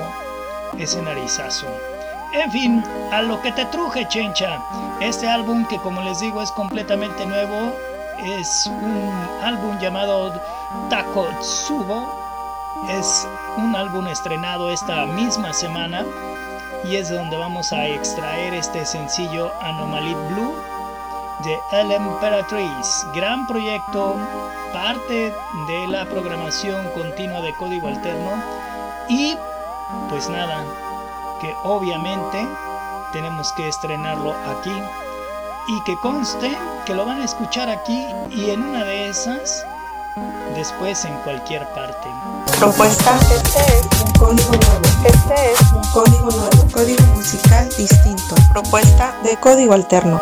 ese 0.78 1.02
narizazo. 1.02 1.68
En 2.34 2.52
fin, 2.52 2.84
a 3.12 3.22
lo 3.22 3.42
que 3.42 3.52
te 3.52 3.66
truje, 3.66 4.08
chencha. 4.08 4.60
Este 5.02 5.28
álbum, 5.28 5.66
que 5.66 5.78
como 5.80 6.02
les 6.02 6.20
digo 6.20 6.42
es 6.42 6.52
completamente 6.52 7.26
nuevo, 7.26 7.74
es 8.40 8.68
un 8.68 9.12
álbum 9.44 9.78
llamado 9.80 10.32
Takotsubo. 10.90 12.22
Es 12.90 13.28
un 13.58 13.76
álbum 13.76 14.08
estrenado 14.08 14.72
esta 14.72 15.06
misma 15.06 15.54
semana 15.54 16.04
y 16.84 16.96
es 16.96 17.10
donde 17.10 17.38
vamos 17.38 17.72
a 17.74 17.86
extraer 17.86 18.56
este 18.56 18.86
sencillo 18.86 19.52
Anomaly 19.62 20.16
Blue 20.30 20.56
de 21.44 21.60
El 21.74 21.92
Emperatriz. 21.92 23.06
Gran 23.14 23.46
proyecto, 23.46 24.16
parte 24.74 25.32
de 25.68 25.88
la 25.90 26.06
programación 26.06 26.90
continua 26.96 27.42
de 27.42 27.54
código 27.54 27.88
alterno 27.88 28.32
y 29.10 29.36
pues 30.10 30.28
nada, 30.30 30.64
que 31.42 31.56
obviamente 31.64 32.48
tenemos 33.12 33.52
que 33.54 33.68
estrenarlo 33.68 34.34
aquí 34.46 34.74
y 35.68 35.84
que 35.84 35.98
conste 36.00 36.56
que 36.86 36.94
lo 36.94 37.06
van 37.06 37.20
a 37.20 37.26
escuchar 37.26 37.68
aquí 37.68 38.06
y 38.30 38.52
en 38.52 38.62
una 38.62 38.84
de 38.84 39.10
esas 39.10 39.66
después 40.56 41.04
en 41.06 41.16
cualquier 41.24 41.68
parte. 41.74 42.08
Propuesta. 42.60 43.18
Este 43.34 43.80
es 43.80 44.02
un 44.02 44.12
código 44.14 44.52
nuevo. 44.52 44.82
Este 45.04 45.52
es 45.52 45.72
un 45.72 45.84
código 45.92 46.30
nuevo. 46.30 46.72
Código 46.72 47.04
musical 47.16 47.68
distinto. 47.76 48.36
Propuesta 48.54 49.16
de 49.24 49.36
código 49.38 49.74
alterno. 49.74 50.22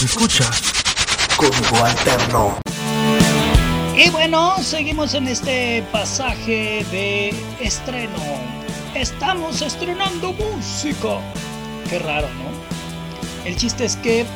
Te 0.00 0.04
muevas, 0.04 0.04
escucha. 0.04 0.50
Código 1.36 1.84
Alterno. 1.84 2.58
Y 3.96 4.08
bueno, 4.10 4.56
seguimos 4.62 5.14
en 5.14 5.28
este 5.28 5.82
pasaje 5.92 6.84
de 6.90 7.34
estreno. 7.60 8.18
Estamos 8.94 9.62
estrenando 9.62 10.32
música. 10.32 11.20
Qué 11.88 11.98
raro, 11.98 12.28
¿no? 12.28 12.50
El 13.44 13.56
chiste 13.56 13.84
es 13.84 13.96
que 13.96 14.26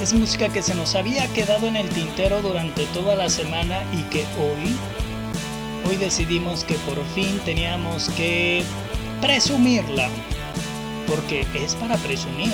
es 0.00 0.12
música 0.12 0.48
que 0.48 0.62
se 0.62 0.74
nos 0.74 0.94
había 0.94 1.26
quedado 1.28 1.66
en 1.66 1.76
el 1.76 1.88
tintero 1.88 2.42
durante 2.42 2.84
toda 2.86 3.14
la 3.14 3.28
semana 3.28 3.82
y 3.92 4.02
que 4.04 4.24
hoy, 4.38 4.76
hoy 5.88 5.96
decidimos 5.96 6.64
que 6.64 6.74
por 6.74 7.04
fin 7.14 7.38
teníamos 7.44 8.08
que 8.10 8.64
presumirla. 9.20 10.08
Porque 11.06 11.46
es 11.54 11.74
para 11.74 11.96
presumir. 11.98 12.52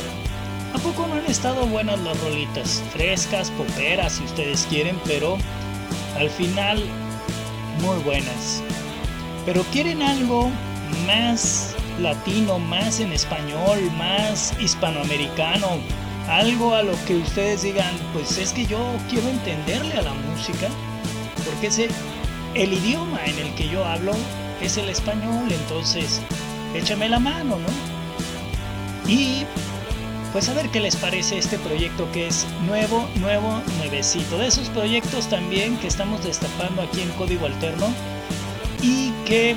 ¿A 0.79 0.81
poco 0.81 1.09
no 1.09 1.15
han 1.15 1.27
estado 1.27 1.67
buenas 1.67 1.99
las 2.03 2.21
rolitas? 2.21 2.85
Frescas, 2.93 3.51
poperas 3.51 4.13
si 4.13 4.25
ustedes 4.25 4.65
quieren, 4.71 4.97
pero 5.05 5.37
al 6.17 6.31
final 6.31 6.81
muy 7.83 7.99
buenas. 8.05 8.63
Pero 9.45 9.65
quieren 9.73 10.03
algo 10.03 10.49
más 11.05 11.75
latino, 11.99 12.61
más 12.61 13.01
en 13.01 13.13
español, 13.13 13.91
más 13.99 14.55
hispanoamericano, 14.61 15.67
algo 16.29 16.73
a 16.77 16.85
lo 16.85 16.93
que 17.07 17.17
ustedes 17.17 17.63
digan, 17.63 17.93
pues 18.13 18.39
es 18.39 18.53
que 18.53 18.65
yo 18.65 18.79
quiero 19.11 19.29
entenderle 19.31 19.95
a 19.95 20.03
la 20.03 20.15
música, 20.15 20.69
porque 21.45 21.67
ese, 21.67 21.89
el 22.55 22.73
idioma 22.73 23.25
en 23.25 23.37
el 23.37 23.53
que 23.57 23.69
yo 23.69 23.85
hablo 23.85 24.13
es 24.63 24.77
el 24.77 24.89
español, 24.89 25.51
entonces 25.51 26.21
échame 26.73 27.09
la 27.09 27.19
mano, 27.19 27.57
¿no? 27.57 29.11
Y 29.11 29.45
pues 30.33 30.49
a 30.49 30.55
ver 30.55 30.69
qué 30.71 30.81
les 30.81 30.97
parece 30.97 31.39
este 31.39 31.59
proyecto 31.59 32.11
que 32.13 32.27
es 32.27 32.47
nuevo, 32.67 33.09
nuevo, 33.17 33.63
nuevecito. 33.79 34.39
De 34.39 34.49
esos 34.49 34.69
proyectos 34.69 35.29
también 35.29 35.77
que 35.79 35.87
estamos 35.87 36.25
destapando 36.25 36.83
aquí 36.83 37.03
en 37.03 37.11
Código 37.11 37.47
Alterno 37.47 37.87
y 38.83 39.11
que 39.25 39.57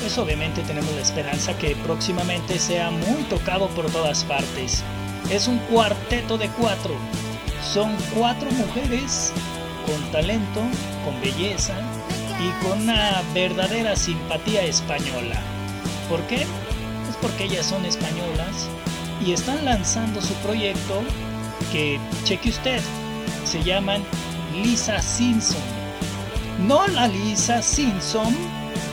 pues 0.00 0.18
obviamente 0.18 0.62
tenemos 0.62 0.92
la 0.94 1.00
esperanza 1.00 1.56
que 1.58 1.74
próximamente 1.76 2.58
sea 2.58 2.90
muy 2.90 3.22
tocado 3.30 3.68
por 3.68 3.90
todas 3.90 4.24
partes. 4.24 4.82
Es 5.30 5.48
un 5.48 5.58
cuarteto 5.58 6.38
de 6.38 6.48
cuatro. 6.50 6.94
Son 7.72 7.96
cuatro 8.14 8.50
mujeres 8.52 9.32
con 9.86 10.12
talento, 10.12 10.60
con 11.04 11.20
belleza 11.20 11.74
y 12.38 12.64
con 12.64 12.82
una 12.82 13.22
verdadera 13.34 13.96
simpatía 13.96 14.62
española. 14.64 15.40
¿Por 16.08 16.20
qué? 16.26 16.42
Es 16.42 17.16
porque 17.20 17.44
ellas 17.44 17.66
son 17.66 17.84
españolas 17.84 18.68
y 19.24 19.32
están 19.32 19.64
lanzando 19.64 20.20
su 20.20 20.34
proyecto 20.34 21.02
que, 21.72 21.98
cheque 22.24 22.50
usted, 22.50 22.80
se 23.44 23.62
llaman 23.62 24.02
Lisa 24.54 25.00
Simpson. 25.00 25.62
No 26.66 26.86
la 26.88 27.08
Lisa 27.08 27.62
Simpson 27.62 28.34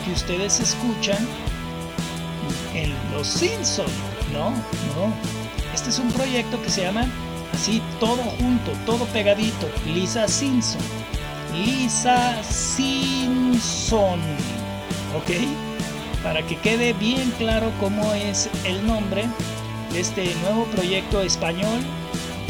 que 0.06 0.12
ustedes 0.12 0.60
escuchan 0.60 1.18
en 2.74 2.94
Los 3.14 3.28
Simpson, 3.28 3.86
no, 4.34 4.50
no. 4.50 5.14
Este 5.74 5.90
es 5.90 6.00
un 6.00 6.12
proyecto 6.12 6.62
que 6.62 6.70
se 6.70 6.82
llama 6.82 7.06
así, 7.54 7.82
todo 8.00 8.24
junto, 8.40 8.72
todo 8.86 9.06
pegadito, 9.06 9.70
Lisa 9.86 10.28
Simpson. 10.28 10.82
Lisa 11.54 12.42
Simpson, 12.44 14.20
¿ok? 15.16 16.24
Para 16.24 16.42
que 16.46 16.58
quede 16.58 16.94
bien 16.94 17.32
claro 17.38 17.72
cómo 17.80 18.14
es 18.14 18.50
el 18.66 18.86
nombre 18.88 19.26
este 19.96 20.34
nuevo 20.42 20.66
proyecto 20.66 21.22
español, 21.22 21.80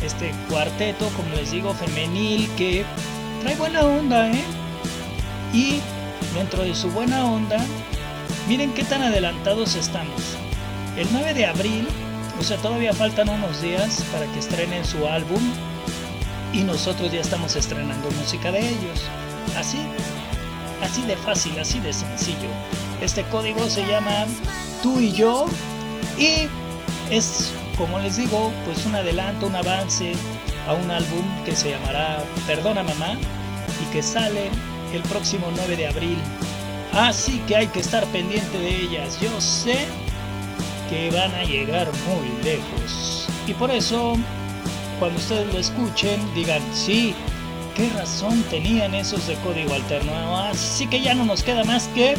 este 0.03 0.33
cuarteto, 0.49 1.07
como 1.09 1.35
les 1.35 1.51
digo, 1.51 1.73
femenil, 1.73 2.49
que 2.55 2.85
trae 3.41 3.55
buena 3.55 3.83
onda, 3.83 4.29
¿eh? 4.31 4.43
Y 5.53 5.79
dentro 6.33 6.63
de 6.63 6.73
su 6.73 6.89
buena 6.91 7.25
onda, 7.25 7.57
miren 8.47 8.73
qué 8.73 8.83
tan 8.83 9.03
adelantados 9.03 9.75
estamos. 9.75 10.21
El 10.97 11.07
9 11.11 11.33
de 11.33 11.45
abril, 11.45 11.87
o 12.39 12.43
sea, 12.43 12.57
todavía 12.57 12.93
faltan 12.93 13.29
unos 13.29 13.61
días 13.61 14.03
para 14.11 14.25
que 14.27 14.39
estrenen 14.39 14.85
su 14.85 15.07
álbum 15.07 15.41
y 16.53 16.59
nosotros 16.59 17.11
ya 17.11 17.21
estamos 17.21 17.55
estrenando 17.55 18.09
música 18.11 18.51
de 18.51 18.59
ellos. 18.59 19.01
Así, 19.57 19.79
así 20.81 21.01
de 21.03 21.17
fácil, 21.17 21.57
así 21.59 21.79
de 21.79 21.93
sencillo. 21.93 22.49
Este 23.01 23.23
código 23.23 23.69
se 23.69 23.85
llama 23.85 24.25
Tú 24.81 24.99
y 24.99 25.11
yo 25.11 25.47
y 26.17 26.47
es, 27.17 27.53
como 27.77 27.99
les 27.99 28.17
digo, 28.17 28.51
pues 28.65 28.85
un 28.85 28.95
adelanto, 28.95 29.47
un 29.47 29.55
avance 29.55 30.13
a 30.67 30.73
un 30.73 30.89
álbum 30.89 31.23
que 31.45 31.55
se 31.55 31.71
llamará 31.71 32.23
Perdona 32.47 32.83
Mamá 32.83 33.17
y 33.81 33.93
que 33.93 34.01
sale 34.01 34.49
el 34.93 35.01
próximo 35.03 35.47
9 35.55 35.75
de 35.75 35.87
abril. 35.87 36.17
Así 36.93 37.39
que 37.47 37.55
hay 37.55 37.67
que 37.67 37.79
estar 37.79 38.05
pendiente 38.07 38.57
de 38.57 38.75
ellas. 38.81 39.19
Yo 39.19 39.41
sé 39.41 39.87
que 40.89 41.11
van 41.11 41.33
a 41.35 41.43
llegar 41.43 41.87
muy 42.07 42.43
lejos. 42.43 43.27
Y 43.47 43.53
por 43.53 43.71
eso, 43.71 44.15
cuando 44.99 45.19
ustedes 45.19 45.51
lo 45.53 45.59
escuchen, 45.59 46.19
digan, 46.35 46.61
sí, 46.73 47.15
qué 47.75 47.89
razón 47.89 48.43
tenían 48.49 48.93
esos 48.93 49.27
de 49.27 49.35
código 49.35 49.73
alterno. 49.73 50.37
Así 50.37 50.87
que 50.87 51.01
ya 51.01 51.13
no 51.13 51.25
nos 51.25 51.43
queda 51.43 51.63
más 51.63 51.87
que, 51.89 52.15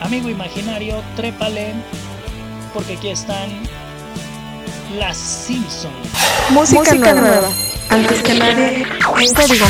amigo 0.00 0.28
imaginario, 0.28 1.02
trépale, 1.16 1.72
porque 2.74 2.94
aquí 2.94 3.08
están 3.08 3.48
las 4.98 5.16
Simpson. 5.16 5.90
Música, 6.50 6.94
nueva. 7.14 7.48
Antes 7.90 8.22
que 8.22 8.34
nadie, 8.34 8.82
en 8.82 9.34
código 9.34 9.66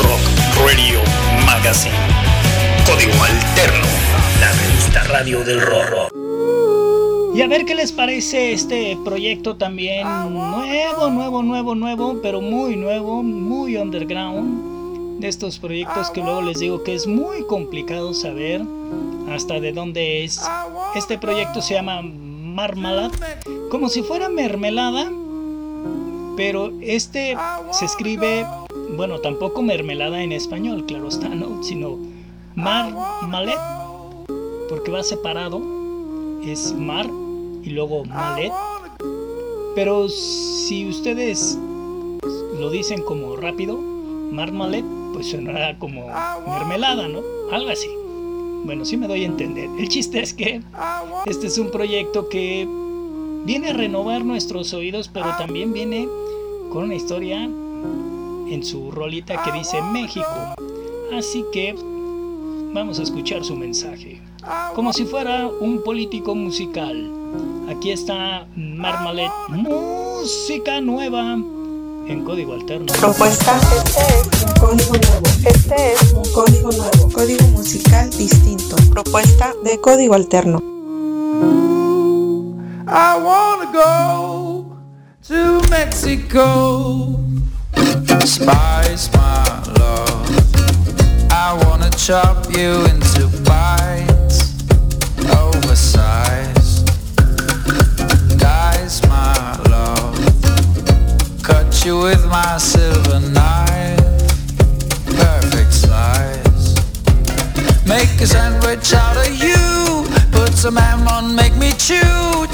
Rock 0.00 0.20
Radio 0.64 1.00
Magazine. 1.44 1.94
Código 2.86 3.12
Alterno. 3.22 3.86
La 4.40 4.50
revista 4.52 5.04
radio 5.04 5.44
del 5.44 5.60
rock. 5.60 6.14
Y 7.34 7.42
a 7.42 7.46
ver 7.46 7.66
qué 7.66 7.74
les 7.74 7.92
parece 7.92 8.52
este 8.52 8.96
proyecto 9.04 9.56
también 9.56 10.08
nuevo, 10.32 11.10
nuevo, 11.10 11.42
nuevo, 11.42 11.74
nuevo, 11.74 12.18
pero 12.22 12.40
muy 12.40 12.76
nuevo, 12.76 13.22
muy 13.22 13.76
underground. 13.76 15.20
De 15.20 15.28
estos 15.28 15.58
proyectos 15.58 16.10
que 16.10 16.22
luego 16.22 16.40
les 16.40 16.58
digo 16.58 16.82
que 16.82 16.94
es 16.94 17.06
muy 17.06 17.46
complicado 17.46 18.14
saber 18.14 18.62
hasta 19.30 19.60
de 19.60 19.72
dónde 19.72 20.24
es. 20.24 20.40
Este 20.94 21.18
proyecto 21.18 21.60
se 21.60 21.74
llama 21.74 22.00
Marmalade, 22.54 23.16
como 23.70 23.88
si 23.88 24.02
fuera 24.02 24.28
mermelada, 24.28 25.10
pero 26.36 26.72
este 26.80 27.36
se 27.72 27.84
escribe, 27.84 28.46
bueno, 28.96 29.20
tampoco 29.20 29.62
mermelada 29.62 30.22
en 30.22 30.32
español, 30.32 30.84
claro 30.86 31.08
está, 31.08 31.28
¿no? 31.28 31.62
Sino 31.62 31.98
Marmalade, 32.54 33.56
porque 34.68 34.90
va 34.90 35.02
separado 35.02 35.60
es 36.44 36.74
mar 36.74 37.06
y 37.62 37.70
luego 37.70 38.04
malet. 38.04 38.52
Pero 39.74 40.08
si 40.08 40.88
ustedes 40.88 41.58
lo 42.58 42.70
dicen 42.70 43.02
como 43.02 43.36
rápido, 43.36 43.76
marmalet, 43.76 44.84
pues 45.12 45.30
sonará 45.30 45.78
como 45.78 46.06
mermelada, 46.46 47.08
¿no? 47.08 47.20
Algo 47.52 47.70
así. 47.70 47.88
Bueno, 48.64 48.84
sí 48.84 48.96
me 48.96 49.06
doy 49.06 49.24
a 49.24 49.26
entender. 49.26 49.68
El 49.78 49.88
chiste 49.88 50.20
es 50.20 50.34
que 50.34 50.60
este 51.26 51.46
es 51.46 51.58
un 51.58 51.70
proyecto 51.70 52.28
que 52.28 52.66
viene 53.44 53.70
a 53.70 53.72
renovar 53.72 54.24
nuestros 54.24 54.72
oídos, 54.74 55.08
pero 55.08 55.26
también 55.38 55.72
viene 55.72 56.08
con 56.70 56.84
una 56.84 56.94
historia 56.94 57.44
en 57.44 58.62
su 58.64 58.90
rolita 58.90 59.42
que 59.42 59.52
dice 59.52 59.80
México. 59.92 60.26
Así 61.12 61.44
que 61.52 61.74
vamos 62.72 63.00
a 63.00 63.02
escuchar 63.02 63.44
su 63.44 63.56
mensaje 63.56 64.20
como 64.74 64.92
si 64.92 65.04
fuera 65.04 65.48
un 65.60 65.82
político 65.82 66.34
musical. 66.34 67.10
Aquí 67.68 67.90
está 67.90 68.46
Marmalet, 68.56 69.30
música 69.48 70.80
nueva 70.80 71.38
en 72.10 72.24
código 72.24 72.54
alterno. 72.54 72.92
Propuesta. 72.98 73.58
Este 73.84 74.02
es 74.02 74.42
un 74.42 74.52
código 74.54 74.92
nuevo. 74.92 75.26
Este 75.44 75.92
es 75.92 76.12
un 76.12 76.32
código 76.32 76.70
nuevo. 76.72 77.08
Código 77.12 77.46
musical 77.48 78.10
distinto. 78.10 78.76
Propuesta 78.90 79.52
de 79.64 79.80
código 79.80 80.14
alterno. 80.14 80.58
I 82.88 83.16
wanna 83.22 83.70
go 83.72 84.76
to 85.28 85.60
Mexico. 85.70 87.20
Spice 88.24 89.10
my 89.12 89.44
love. 89.78 90.26
I 91.30 91.54
wanna 91.64 91.90
chop 91.90 92.46
you 92.50 92.84
into 92.86 93.28
bites, 93.44 94.54
oversized. 95.38 96.90
Dice 98.36 99.00
my 99.08 99.34
love. 99.34 99.39
You 101.82 101.98
with 101.98 102.26
my 102.26 102.58
silver 102.58 103.20
knife. 103.20 103.98
Perfect 105.06 105.72
slice. 105.72 106.74
Make 107.86 108.20
a 108.20 108.26
sandwich 108.26 108.92
out 108.92 109.16
of 109.16 109.34
you. 109.34 110.04
Put 110.30 110.52
some 110.52 110.76
ham 110.76 111.08
on, 111.08 111.34
make 111.34 111.56
me 111.56 111.72
chew. 111.72 111.96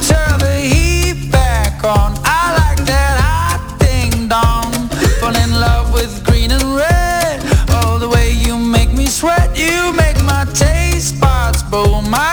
Turn 0.08 0.38
the 0.38 0.56
heat 0.62 1.32
back 1.32 1.82
on. 1.82 2.14
I 2.24 2.54
like 2.62 2.86
that 2.86 3.18
hot 3.20 3.78
ding 3.80 4.28
dong. 4.28 4.72
Fall 5.18 5.34
in 5.34 5.50
love 5.60 5.92
with 5.92 6.24
green 6.24 6.52
and 6.52 6.62
red. 6.76 7.40
All 7.70 7.98
the 7.98 8.08
way 8.08 8.30
you 8.30 8.56
make 8.56 8.92
me 8.92 9.06
sweat. 9.06 9.58
You 9.58 9.92
make 9.92 10.22
my 10.22 10.46
taste 10.54 11.20
buds 11.20 11.64
boom. 11.64 12.14
I 12.14 12.25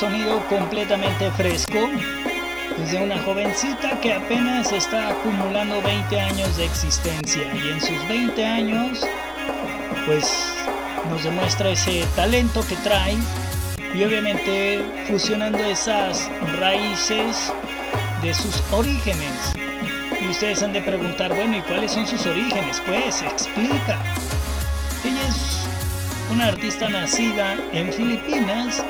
sonido 0.00 0.40
completamente 0.48 1.30
fresco. 1.32 1.90
Desde 2.78 3.04
una 3.04 3.18
jovencita 3.18 4.00
que 4.00 4.14
apenas 4.14 4.72
está 4.72 5.10
acumulando 5.10 5.82
20 5.82 6.18
años 6.18 6.56
de 6.56 6.64
existencia 6.64 7.42
y 7.54 7.68
en 7.68 7.80
sus 7.82 8.08
20 8.08 8.46
años 8.46 9.06
pues 10.06 10.54
nos 11.10 11.22
demuestra 11.22 11.68
ese 11.68 12.02
talento 12.16 12.64
que 12.66 12.76
trae 12.76 13.14
y 13.94 14.02
obviamente 14.02 14.82
fusionando 15.06 15.62
esas 15.64 16.30
raíces 16.58 17.52
de 18.22 18.32
sus 18.32 18.62
orígenes. 18.72 19.52
Y 20.18 20.28
ustedes 20.28 20.62
han 20.62 20.72
de 20.72 20.80
preguntar, 20.80 21.34
bueno, 21.34 21.58
¿y 21.58 21.60
cuáles 21.60 21.92
son 21.92 22.06
sus 22.06 22.24
orígenes? 22.24 22.80
Pues 22.86 23.20
explica. 23.20 23.98
Ella 25.04 25.28
es 25.28 25.66
una 26.32 26.46
artista 26.46 26.88
nacida 26.88 27.58
en 27.74 27.92
Filipinas, 27.92 28.82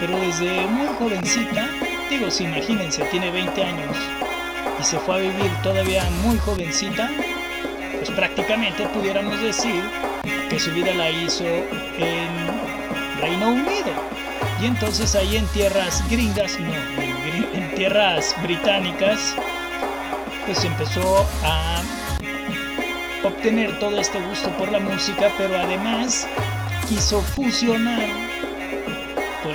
pero 0.00 0.18
desde 0.18 0.66
muy 0.66 0.86
jovencita, 0.98 1.68
digo, 2.08 2.30
si 2.30 2.44
imagínense, 2.44 3.04
tiene 3.04 3.30
20 3.30 3.62
años 3.62 3.96
y 4.80 4.82
se 4.82 4.98
fue 4.98 5.16
a 5.16 5.18
vivir 5.18 5.50
todavía 5.62 6.02
muy 6.22 6.38
jovencita, 6.38 7.10
pues 7.98 8.10
prácticamente 8.10 8.86
pudiéramos 8.88 9.38
decir 9.42 9.84
que 10.48 10.58
su 10.58 10.72
vida 10.72 10.94
la 10.94 11.10
hizo 11.10 11.44
en 11.44 13.20
Reino 13.20 13.50
Unido. 13.50 13.92
Y 14.62 14.66
entonces 14.66 15.14
ahí 15.14 15.36
en 15.36 15.46
tierras 15.48 16.02
gringas, 16.08 16.58
no, 16.58 16.74
en, 17.02 17.62
en 17.62 17.74
tierras 17.74 18.34
británicas, 18.42 19.34
pues 20.46 20.64
empezó 20.64 21.26
a 21.44 21.82
obtener 23.22 23.78
todo 23.78 24.00
este 24.00 24.18
gusto 24.18 24.48
por 24.56 24.72
la 24.72 24.80
música, 24.80 25.30
pero 25.36 25.58
además 25.58 26.26
quiso 26.88 27.20
fusionar 27.20 28.29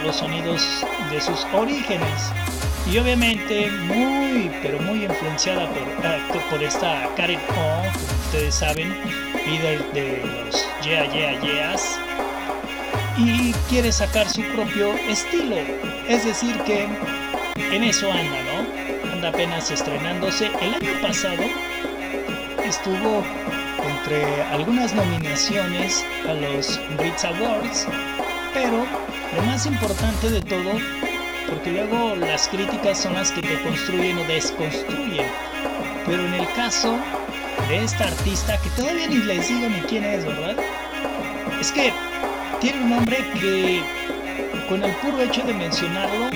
los 0.06 0.18
sonidos 0.18 0.86
de 1.12 1.20
sus 1.20 1.46
orígenes. 1.54 2.32
Y 2.92 2.98
obviamente 3.00 3.70
muy, 3.72 4.52
pero 4.62 4.80
muy 4.80 5.06
influenciada 5.06 5.68
por, 5.68 6.06
ah, 6.06 6.20
por 6.50 6.62
esta 6.62 7.10
Karen 7.16 7.40
O, 7.50 7.54
como 7.54 8.20
ustedes 8.26 8.56
saben, 8.56 8.96
líder 9.48 9.92
de 9.94 10.22
los 10.24 10.68
Yeah 10.84 11.12
Yeah 11.12 11.42
Yeahs, 11.42 12.00
y 13.18 13.54
quiere 13.70 13.92
sacar 13.92 14.30
su 14.30 14.42
propio 14.54 14.94
estilo. 15.10 15.56
Es 16.08 16.26
decir, 16.26 16.56
que 16.60 16.88
en 17.72 17.84
eso 17.84 18.12
anda, 18.12 18.38
¿no? 18.44 19.12
Anda 19.12 19.30
apenas 19.30 19.72
estrenándose. 19.72 20.52
El 20.62 20.76
año 20.76 21.02
pasado 21.02 21.44
estuvo 22.64 23.24
entre 23.90 24.44
algunas 24.44 24.94
nominaciones 24.94 26.06
a 26.28 26.34
los 26.34 26.80
Brits 26.98 27.24
Awards, 27.26 27.88
pero 28.54 28.86
lo 29.34 29.42
más 29.44 29.66
importante 29.66 30.30
de 30.30 30.42
todo, 30.42 30.72
porque 31.50 31.72
luego 31.72 32.16
las 32.16 32.48
críticas 32.48 33.00
son 33.00 33.14
las 33.14 33.32
que 33.32 33.42
te 33.42 33.62
construyen 33.62 34.18
o 34.18 34.24
desconstruyen, 34.26 35.26
pero 36.06 36.26
en 36.26 36.34
el 36.34 36.48
caso 36.54 36.98
de 37.70 37.84
esta 37.84 38.06
artista, 38.06 38.58
que 38.58 38.70
todavía 38.72 39.08
ni 39.08 39.18
les 39.18 39.48
digo 39.48 39.68
ni 39.70 39.82
quién 39.82 40.04
es, 40.04 40.26
¿verdad? 40.26 40.56
Es 41.60 41.72
que 41.72 41.92
tiene 42.60 42.82
un 42.84 42.90
nombre 42.92 43.18
que 43.40 43.82
con 44.70 44.84
el 44.84 44.92
puro 44.96 45.22
hecho 45.22 45.42
de 45.44 45.54
mencionarlo, 45.54 46.30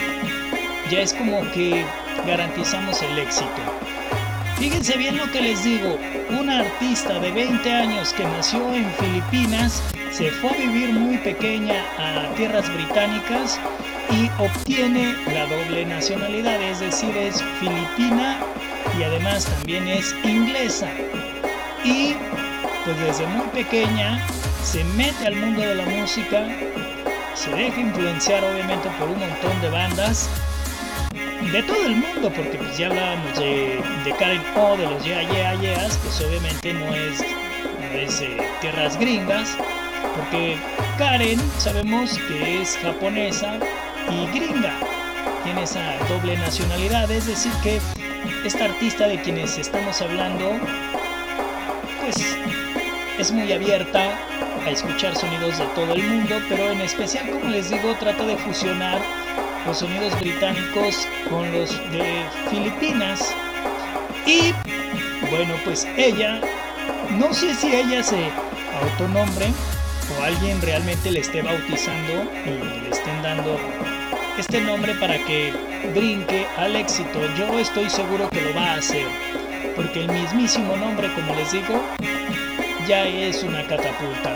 ya 0.90 1.02
es 1.02 1.14
como 1.14 1.42
que 1.52 1.86
garantizamos 2.26 3.02
el 3.02 3.20
éxito. 3.20 3.89
Fíjense 4.60 4.98
bien 4.98 5.16
lo 5.16 5.32
que 5.32 5.42
les 5.42 5.64
digo, 5.64 5.98
una 6.38 6.60
artista 6.60 7.18
de 7.18 7.32
20 7.32 7.72
años 7.72 8.12
que 8.12 8.26
nació 8.26 8.74
en 8.74 8.92
Filipinas 8.96 9.82
se 10.12 10.30
fue 10.32 10.50
a 10.50 10.54
vivir 10.58 10.92
muy 10.92 11.18
pequeña 11.18 11.82
a 11.98 12.28
tierras 12.36 12.68
británicas 12.74 13.58
y 14.12 14.30
obtiene 14.38 15.16
la 15.34 15.46
doble 15.46 15.86
nacionalidad, 15.86 16.62
es 16.62 16.82
decir, 16.82 17.16
es 17.16 17.42
filipina 17.62 18.38
y 19.00 19.04
además 19.04 19.46
también 19.46 19.88
es 19.88 20.14
inglesa. 20.26 20.90
Y 21.86 22.16
pues 22.84 23.00
desde 23.00 23.28
muy 23.28 23.48
pequeña 23.48 24.28
se 24.66 24.84
mete 24.84 25.28
al 25.28 25.38
mundo 25.38 25.62
de 25.62 25.76
la 25.76 25.86
música, 25.86 26.46
se 27.34 27.50
deja 27.52 27.80
influenciar 27.80 28.44
obviamente 28.44 28.90
por 29.00 29.08
un 29.08 29.20
montón 29.20 29.62
de 29.62 29.70
bandas 29.70 30.30
de 31.52 31.64
todo 31.64 31.86
el 31.86 31.96
mundo, 31.96 32.32
porque 32.36 32.58
pues 32.58 32.78
ya 32.78 32.88
hablábamos 32.88 33.40
de, 33.40 33.82
Karen 34.20 34.42
O, 34.56 34.78
de 34.78 34.84
los 34.84 35.04
Yeah 35.04 35.24
Yeah 35.24 35.56
Yeahs, 35.56 35.98
pues 35.98 36.22
obviamente 36.22 36.74
no 36.74 36.94
es, 36.94 37.22
no 37.22 37.98
es 37.98 38.22
eh, 38.22 38.38
tierras 38.62 39.00
gringas, 39.00 39.58
porque 40.16 40.58
Karen 40.98 41.40
sabemos 41.58 42.20
que 42.28 42.62
es 42.62 42.78
japonesa 42.78 43.58
y 44.12 44.28
gringa, 44.38 44.74
tiene 45.44 45.64
esa 45.64 45.98
doble 46.08 46.38
nacionalidad, 46.38 47.10
es 47.10 47.26
decir 47.26 47.52
que 47.64 47.80
esta 48.46 48.66
artista 48.66 49.08
de 49.08 49.20
quienes 49.20 49.58
estamos 49.58 50.02
hablando, 50.02 50.52
pues 52.02 52.38
es 53.18 53.32
muy 53.32 53.52
abierta 53.52 54.18
a 54.66 54.70
escuchar 54.70 55.16
sonidos 55.16 55.58
de 55.58 55.66
todo 55.68 55.94
el 55.94 56.04
mundo, 56.04 56.36
pero 56.48 56.70
en 56.72 56.82
especial, 56.82 57.28
como 57.32 57.50
les 57.50 57.72
digo, 57.72 57.96
trata 57.96 58.24
de 58.24 58.38
fusionar 58.38 59.00
los 59.66 59.80
sonidos 59.80 60.18
británicos 60.20 61.08
con 61.30 61.52
los 61.52 61.70
de 61.92 62.24
Filipinas. 62.50 63.34
Y 64.26 64.54
bueno, 65.30 65.54
pues 65.64 65.88
ella, 65.98 66.42
no 67.18 67.34
sé 67.34 67.54
si 67.56 67.76
ella 67.76 68.04
se 68.04 68.30
autonombre 68.82 69.48
o 70.18 70.24
alguien 70.24 70.62
realmente 70.62 71.12
le 71.12 71.20
esté 71.20 71.42
bautizando 71.42 72.24
y 72.46 72.84
le 72.84 72.90
estén 72.90 73.22
dando 73.22 73.58
este 74.38 74.62
nombre 74.62 74.96
para 74.96 75.18
que 75.18 75.54
brinque 75.94 76.48
al 76.58 76.76
éxito. 76.76 77.20
Yo 77.38 77.60
estoy 77.60 77.90
seguro 77.90 78.30
que 78.30 78.42
lo 78.42 78.54
va 78.56 78.72
a 78.72 78.76
hacer, 78.76 79.06
porque 79.76 80.02
el 80.02 80.12
mismísimo 80.12 80.76
nombre, 80.78 81.14
como 81.14 81.36
les 81.36 81.52
digo, 81.52 81.82
ya 82.88 83.06
es 83.06 83.44
una 83.44 83.64
catapulta. 83.68 84.36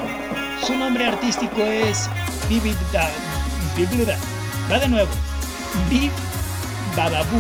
Su 0.66 0.76
nombre 0.76 1.06
artístico 1.06 1.62
es 1.64 2.10
Vivid 2.50 2.76
Va 4.72 4.80
de 4.80 4.88
nuevo. 4.88 5.12
Bib 5.90 6.12
Bababu. 6.96 7.40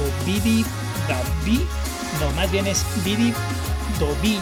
O 0.00 0.24
Bidi 0.26 0.64
Dabi. 1.08 1.66
No, 2.20 2.30
más 2.32 2.50
bien 2.50 2.66
es 2.66 2.84
Bidi 3.04 3.32
Dobi. 3.98 4.38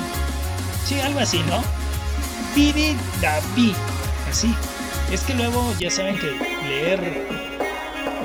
Sí, 0.85 1.01
algo 1.01 1.21
así, 1.21 1.41
¿no? 1.49 1.63
Bidi 2.55 2.97
Dabi. 3.21 3.75
Así. 4.31 4.55
Es 5.13 5.23
que 5.23 5.35
luego 5.35 5.75
ya 5.79 5.91
saben 5.91 6.19
que 6.19 6.33
leer 6.67 7.27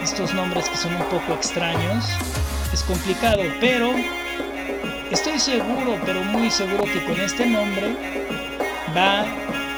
estos 0.02 0.34
nombres 0.34 0.70
que 0.70 0.78
son 0.78 0.96
un 0.96 1.04
poco 1.04 1.34
extraños 1.34 2.06
es 2.74 2.84
complicado, 2.84 3.42
pero 3.60 3.92
estoy 5.12 5.40
seguro, 5.40 6.00
pero 6.06 6.24
muy 6.24 6.50
seguro 6.50 6.84
que 6.84 7.04
con 7.04 7.20
este 7.20 7.46
nombre 7.46 7.96
va 8.96 9.26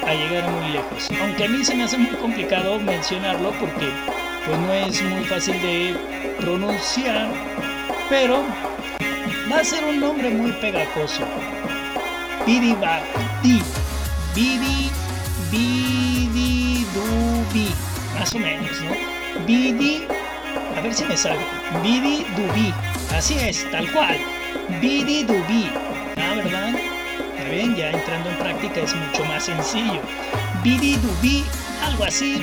a 0.06 0.14
llegar 0.14 0.50
muy 0.50 0.72
lejos. 0.72 1.10
Aunque 1.22 1.46
a 1.46 1.48
mí 1.48 1.64
se 1.64 1.76
me 1.76 1.84
hace 1.84 1.98
muy 1.98 2.16
complicado 2.16 2.80
mencionarlo 2.80 3.52
porque 3.60 3.90
pues 4.46 4.60
no 4.60 4.74
es 4.74 5.02
muy 5.04 5.24
fácil 5.26 5.62
de 5.62 5.96
pronunciar, 6.40 7.30
pero 8.10 8.44
va 9.52 9.58
a 9.60 9.64
ser 9.64 9.84
un 9.86 10.00
nombre 10.00 10.30
muy 10.30 10.52
pegajoso. 10.54 11.24
Bidi 12.46 12.74
Badi, 12.74 13.62
Bidi 14.36 14.92
Bidi 15.52 16.86
Dubi, 16.96 17.68
más 18.18 18.34
o 18.34 18.40
menos, 18.40 18.72
¿no? 18.82 19.46
Bidi, 19.46 20.08
a 20.78 20.80
ver 20.80 20.94
si 20.94 21.04
me 21.04 21.18
sale. 21.18 21.42
Bidi 21.84 22.26
Dubi, 22.38 22.74
así 23.14 23.38
es, 23.38 23.70
tal 23.70 23.92
cual. 23.92 24.18
Bidi 24.80 25.26
Dubi, 25.26 25.70
¿ah, 26.16 26.36
verdad? 26.36 26.74
Ya 27.52 27.92
entrando 27.92 28.30
en 28.30 28.38
práctica 28.38 28.80
es 28.80 28.96
mucho 28.96 29.26
más 29.26 29.44
sencillo. 29.44 30.02
Bidi 30.64 30.96
Dubi, 30.96 31.44
algo 31.84 32.06
así, 32.06 32.42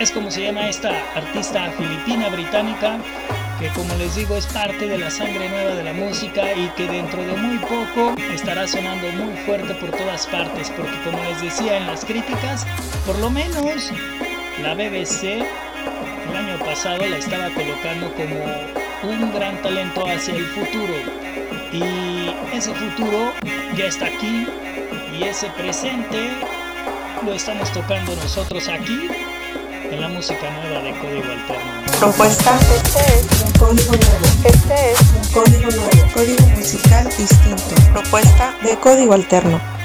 es 0.00 0.10
como 0.10 0.30
se 0.30 0.44
llama 0.44 0.68
esta 0.68 0.92
artista 1.14 1.70
filipina 1.72 2.30
británica 2.30 2.98
que 3.60 3.68
como 3.70 3.94
les 3.96 4.14
digo 4.16 4.36
es 4.36 4.46
parte 4.46 4.88
de 4.88 4.98
la 4.98 5.10
sangre 5.10 5.48
nueva 5.48 5.74
de 5.74 5.84
la 5.84 5.92
música 5.92 6.54
y 6.54 6.68
que 6.70 6.86
dentro 6.86 7.22
de 7.22 7.34
muy 7.34 7.58
poco 7.58 8.14
estará 8.32 8.66
sonando 8.66 9.10
muy 9.12 9.34
fuerte 9.44 9.74
por 9.74 9.90
todas 9.90 10.26
partes 10.26 10.70
porque 10.70 10.98
como 11.04 11.22
les 11.24 11.42
decía 11.42 11.76
en 11.76 11.86
las 11.86 12.04
críticas, 12.04 12.66
por 13.06 13.18
lo 13.18 13.30
menos 13.30 13.92
la 14.62 14.74
BBC 14.74 15.24
el 15.24 16.36
año 16.36 16.58
pasado 16.64 17.06
la 17.06 17.18
estaba 17.18 17.50
colocando 17.50 18.12
como 18.14 19.12
un 19.12 19.34
gran 19.34 19.60
talento 19.60 20.06
hacia 20.06 20.34
el 20.34 20.46
futuro 20.46 21.35
y 21.72 22.34
ese 22.52 22.74
futuro 22.74 23.32
ya 23.76 23.86
está 23.86 24.06
aquí 24.06 24.46
y 25.12 25.22
ese 25.24 25.48
presente 25.50 26.30
lo 27.24 27.32
estamos 27.32 27.72
tocando 27.72 28.14
nosotros 28.16 28.68
aquí 28.68 29.08
en 29.90 30.00
la 30.00 30.08
música 30.08 30.50
nueva 30.50 30.80
de 30.82 30.92
Código 30.98 31.30
Alterno. 31.30 31.86
Propuesta. 31.98 32.58
Este 32.74 33.20
es 33.20 33.42
un 33.42 33.52
código 33.52 33.92
nuevo. 33.92 34.26
Este 34.44 34.92
es 34.92 35.00
un 35.00 35.32
código 35.32 35.70
nuevo. 35.70 36.12
Código 36.12 36.46
musical 36.56 37.04
distinto. 37.16 37.74
Propuesta 37.92 38.54
de 38.62 38.76
código 38.78 39.14
alterno. 39.14 39.75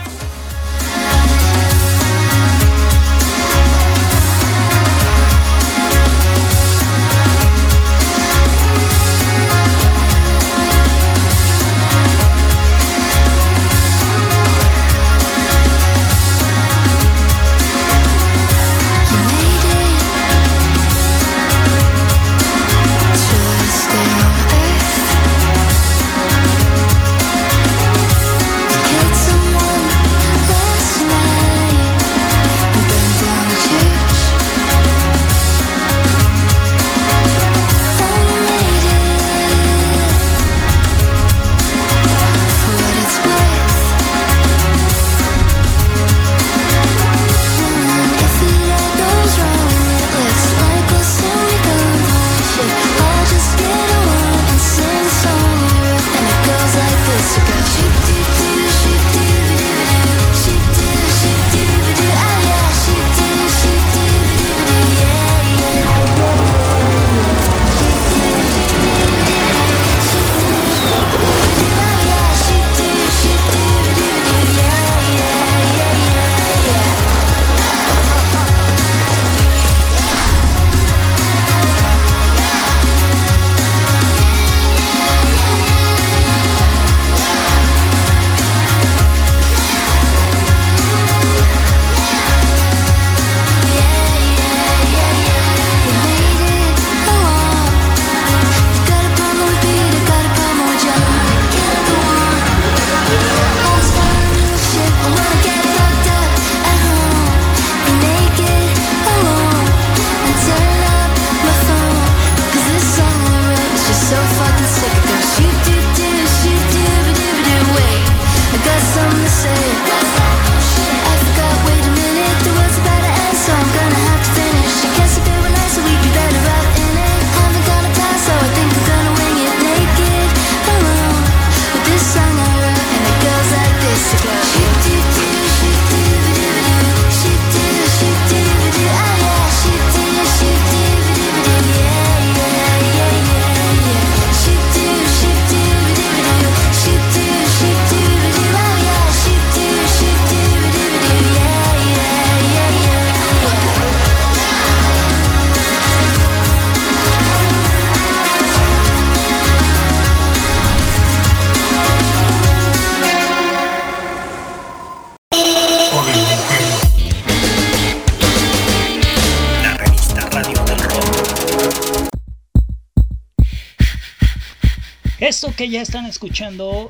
Esto 175.21 175.53
que 175.55 175.69
ya 175.69 175.83
están 175.83 176.07
escuchando 176.07 176.89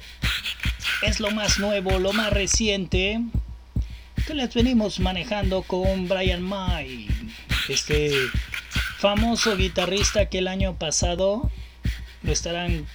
es 1.01 1.19
lo 1.19 1.31
más 1.31 1.59
nuevo, 1.59 1.99
lo 1.99 2.13
más 2.13 2.31
reciente 2.31 3.19
que 4.25 4.33
les 4.33 4.53
venimos 4.53 5.01
manejando 5.01 5.63
con 5.63 6.07
Brian 6.07 6.41
May, 6.41 7.09
este 7.67 8.09
famoso 8.99 9.57
guitarrista 9.57 10.29
que 10.29 10.37
el 10.37 10.47
año 10.47 10.75
pasado 10.75 11.51
lo 12.23 12.31
estarán 12.31 12.87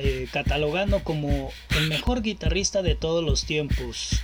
eh, 0.00 0.28
catalogando 0.30 1.02
como 1.02 1.50
el 1.78 1.88
mejor 1.88 2.20
guitarrista 2.20 2.82
de 2.82 2.94
todos 2.94 3.24
los 3.24 3.46
tiempos. 3.46 4.20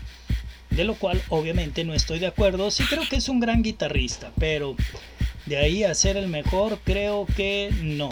De 0.68 0.84
lo 0.84 0.94
cual 0.94 1.22
obviamente 1.30 1.84
no 1.84 1.94
estoy 1.94 2.18
de 2.18 2.26
acuerdo, 2.26 2.70
sí 2.70 2.84
creo 2.84 3.08
que 3.08 3.16
es 3.16 3.30
un 3.30 3.40
gran 3.40 3.62
guitarrista, 3.62 4.30
pero 4.38 4.76
de 5.46 5.56
ahí 5.56 5.84
a 5.84 5.94
ser 5.94 6.18
el 6.18 6.28
mejor 6.28 6.80
creo 6.84 7.24
que 7.34 7.70
no. 7.80 8.10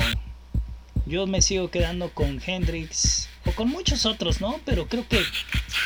Yo 1.08 1.26
me 1.26 1.40
sigo 1.40 1.70
quedando 1.70 2.10
con 2.10 2.38
Hendrix 2.46 3.30
o 3.46 3.52
con 3.52 3.70
muchos 3.70 4.04
otros, 4.04 4.42
¿no? 4.42 4.60
Pero 4.66 4.88
creo 4.88 5.08
que 5.08 5.22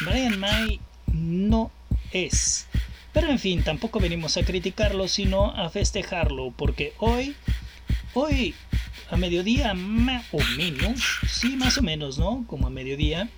Brian 0.04 0.40
May 0.40 0.80
no 1.12 1.70
es. 2.10 2.66
Pero 3.12 3.28
en 3.28 3.38
fin, 3.38 3.62
tampoco 3.62 4.00
venimos 4.00 4.36
a 4.36 4.42
criticarlo, 4.42 5.06
sino 5.06 5.52
a 5.54 5.70
festejarlo, 5.70 6.52
porque 6.56 6.94
hoy, 6.98 7.36
hoy 8.14 8.56
a 9.10 9.16
mediodía 9.16 9.74
más 9.74 10.26
o 10.32 10.38
menos, 10.56 11.00
sí, 11.28 11.54
más 11.54 11.78
o 11.78 11.82
menos, 11.82 12.18
¿no? 12.18 12.44
Como 12.48 12.66
a 12.66 12.70
mediodía, 12.70 13.28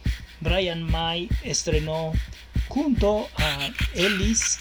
Brian 0.40 0.82
May 0.84 1.28
estrenó 1.42 2.12
junto 2.68 3.28
a 3.36 3.68
Ellis, 3.94 4.58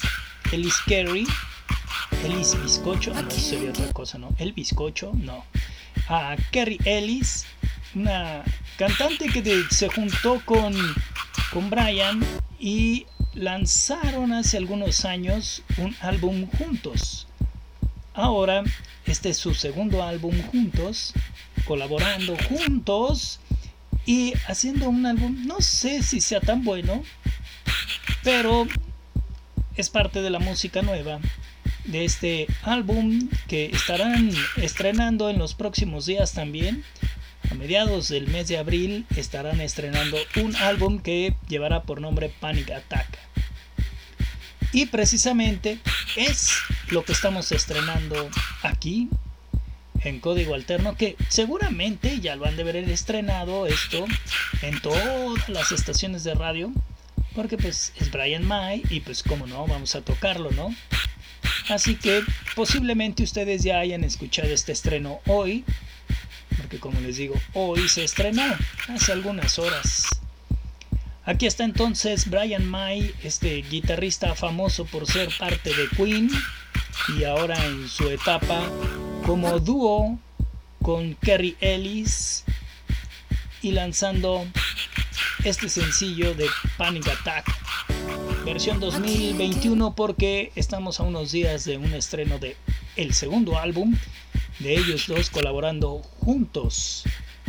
Ellis 0.52 0.76
Carey, 0.86 1.24
Ellis 2.22 2.54
Bizcocho, 2.62 3.14
no 3.14 3.30
sería 3.30 3.70
otra 3.70 3.90
cosa, 3.94 4.18
¿no? 4.18 4.28
El 4.36 4.52
Bizcocho, 4.52 5.12
no 5.14 5.46
a 6.08 6.36
Kerry 6.50 6.78
Ellis, 6.84 7.46
una 7.94 8.42
cantante 8.78 9.26
que 9.26 9.64
se 9.70 9.88
juntó 9.88 10.40
con, 10.44 10.74
con 11.52 11.70
Brian 11.70 12.24
y 12.58 13.06
lanzaron 13.34 14.32
hace 14.32 14.56
algunos 14.56 15.04
años 15.04 15.62
un 15.78 15.94
álbum 16.00 16.46
juntos. 16.58 17.26
Ahora, 18.14 18.62
este 19.06 19.30
es 19.30 19.38
su 19.38 19.54
segundo 19.54 20.02
álbum 20.02 20.40
juntos, 20.42 21.14
colaborando 21.64 22.36
juntos 22.48 23.40
y 24.06 24.34
haciendo 24.46 24.88
un 24.88 25.04
álbum, 25.06 25.46
no 25.46 25.60
sé 25.60 26.02
si 26.02 26.20
sea 26.20 26.40
tan 26.40 26.62
bueno, 26.64 27.02
pero 28.22 28.66
es 29.76 29.90
parte 29.90 30.22
de 30.22 30.30
la 30.30 30.38
música 30.38 30.82
nueva 30.82 31.18
de 31.84 32.04
este 32.04 32.46
álbum 32.62 33.28
que 33.48 33.66
estarán 33.66 34.30
estrenando 34.56 35.30
en 35.30 35.38
los 35.38 35.54
próximos 35.54 36.06
días 36.06 36.32
también. 36.32 36.84
A 37.50 37.54
mediados 37.54 38.08
del 38.08 38.28
mes 38.28 38.48
de 38.48 38.58
abril 38.58 39.06
estarán 39.16 39.60
estrenando 39.60 40.16
un 40.42 40.56
álbum 40.56 40.98
que 40.98 41.34
llevará 41.48 41.82
por 41.82 42.00
nombre 42.00 42.30
Panic 42.40 42.70
Attack. 42.70 43.18
Y 44.72 44.86
precisamente 44.86 45.78
es 46.16 46.54
lo 46.88 47.04
que 47.04 47.12
estamos 47.12 47.52
estrenando 47.52 48.28
aquí 48.62 49.08
en 50.00 50.20
código 50.20 50.54
alterno 50.54 50.96
que 50.96 51.16
seguramente 51.28 52.20
ya 52.20 52.36
lo 52.36 52.46
han 52.46 52.56
de 52.56 52.64
ver 52.64 52.76
estrenado 52.76 53.66
esto 53.66 54.04
en 54.62 54.80
todas 54.80 55.48
las 55.48 55.72
estaciones 55.72 56.24
de 56.24 56.34
radio 56.34 56.72
porque 57.34 57.56
pues 57.56 57.92
es 57.98 58.10
Brian 58.10 58.46
May 58.46 58.82
y 58.90 59.00
pues 59.00 59.22
como 59.22 59.46
no 59.46 59.66
vamos 59.66 59.94
a 59.94 60.02
tocarlo, 60.02 60.50
¿no? 60.52 60.74
Así 61.68 61.96
que 61.96 62.22
posiblemente 62.54 63.22
ustedes 63.22 63.62
ya 63.62 63.78
hayan 63.78 64.04
escuchado 64.04 64.48
este 64.48 64.72
estreno 64.72 65.20
hoy, 65.26 65.64
porque 66.58 66.78
como 66.78 67.00
les 67.00 67.16
digo, 67.16 67.34
hoy 67.52 67.88
se 67.88 68.04
estrenó 68.04 68.44
hace 68.88 69.12
algunas 69.12 69.58
horas. 69.58 70.06
Aquí 71.26 71.46
está 71.46 71.64
entonces 71.64 72.28
Brian 72.28 72.66
May, 72.66 73.14
este 73.22 73.62
guitarrista 73.62 74.34
famoso 74.34 74.84
por 74.84 75.06
ser 75.06 75.30
parte 75.38 75.70
de 75.74 75.88
Queen 75.96 76.30
y 77.18 77.24
ahora 77.24 77.56
en 77.64 77.88
su 77.88 78.08
etapa 78.10 78.60
como 79.24 79.58
dúo 79.58 80.18
con 80.82 81.14
Kerry 81.14 81.56
Ellis 81.60 82.44
y 83.62 83.72
lanzando 83.72 84.46
este 85.44 85.70
sencillo 85.70 86.34
de 86.34 86.46
Panic 86.76 87.08
Attack 87.08 87.63
versión 88.44 88.78
2021 88.78 89.94
porque 89.94 90.52
estamos 90.54 91.00
a 91.00 91.04
unos 91.04 91.32
días 91.32 91.64
de 91.64 91.78
un 91.78 91.94
estreno 91.94 92.38
de 92.38 92.56
el 92.96 93.14
segundo 93.14 93.58
álbum 93.58 93.96
de 94.58 94.74
ellos 94.74 95.06
dos 95.08 95.30
colaborando 95.30 96.02
juntos. 96.20 97.04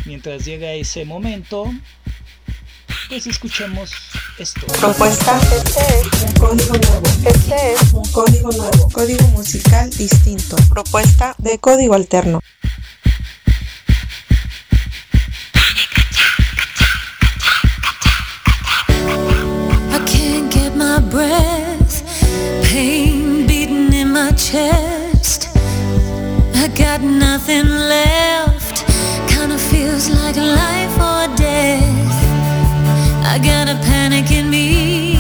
Mientras 0.06 0.46
llega 0.46 0.72
ese 0.72 1.04
momento, 1.04 1.72
pues 3.10 3.28
escuchemos 3.28 3.92
esto. 4.40 4.66
Propuesta, 4.80 5.40
este 5.40 6.00
es 6.00 6.24
un 6.24 6.34
código 6.34 6.74
nuevo. 6.78 7.08
Este 7.26 7.74
es 7.74 7.94
un 7.94 8.12
código 8.12 8.52
nuevo. 8.52 8.90
Código 8.92 9.28
musical 9.30 9.90
distinto. 9.90 10.56
Propuesta 10.70 11.36
de 11.38 11.60
código 11.60 11.94
alterno. 11.94 12.40
Nothing 27.66 27.90
left, 27.90 28.86
kinda 29.28 29.58
feels 29.58 30.10
like 30.10 30.36
life 30.36 30.96
or 31.00 31.36
death. 31.36 32.16
I 33.26 33.40
got 33.40 33.68
a 33.68 33.76
panic 33.86 34.32
in 34.32 34.50
me. 34.50 35.16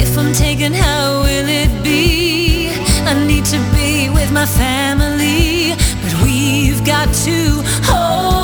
If 0.00 0.16
I'm 0.18 0.32
taken, 0.32 0.72
how 0.72 1.22
will 1.22 1.48
it 1.48 1.82
be? 1.82 2.70
I 3.06 3.14
need 3.26 3.44
to 3.46 3.58
be 3.74 4.10
with 4.10 4.30
my 4.32 4.46
family, 4.46 5.74
but 6.02 6.14
we've 6.22 6.84
got 6.84 7.12
to 7.26 7.62
hold 7.84 8.35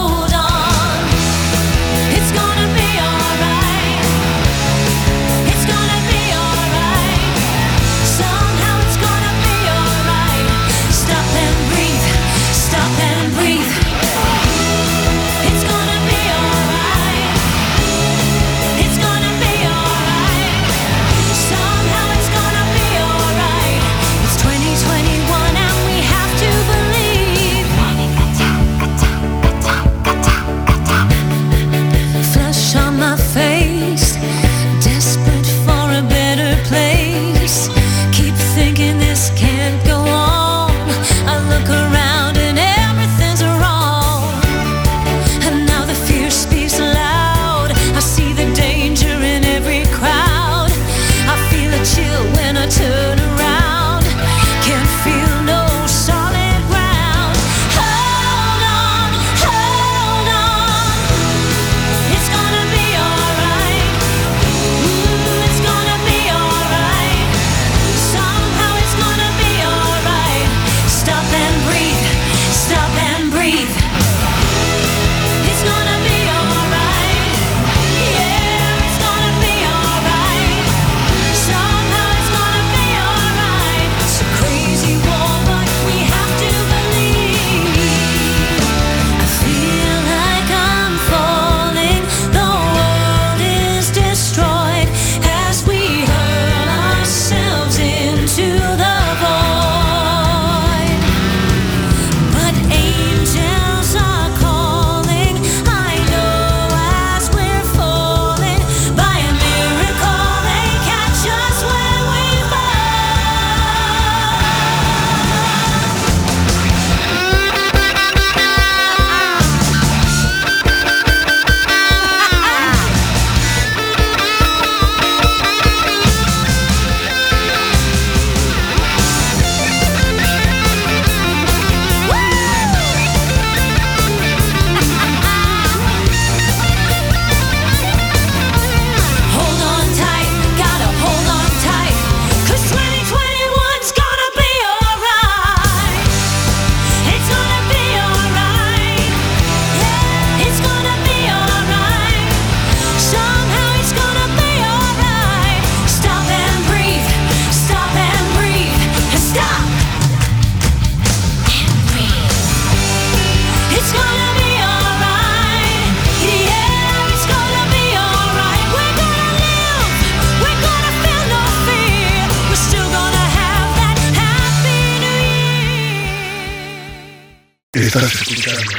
Estás 177.95 178.15
escuchando 178.15 178.73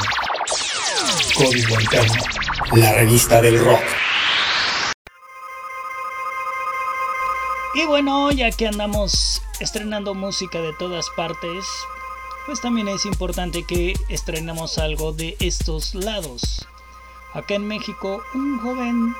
la 2.72 2.94
revista 2.94 3.40
del 3.40 3.64
rock. 3.64 3.80
Y 7.74 7.86
bueno, 7.86 8.32
ya 8.32 8.50
que 8.50 8.66
andamos 8.66 9.40
estrenando 9.60 10.14
música 10.14 10.60
de 10.60 10.72
todas 10.72 11.10
partes, 11.10 11.64
pues 12.46 12.60
también 12.60 12.88
es 12.88 13.06
importante 13.06 13.62
que 13.62 13.94
estrenemos 14.08 14.78
algo 14.78 15.12
de 15.12 15.36
estos 15.38 15.94
lados. 15.94 16.66
Acá 17.34 17.54
en 17.54 17.68
México, 17.68 18.20
un 18.34 18.58
joven 18.58 19.14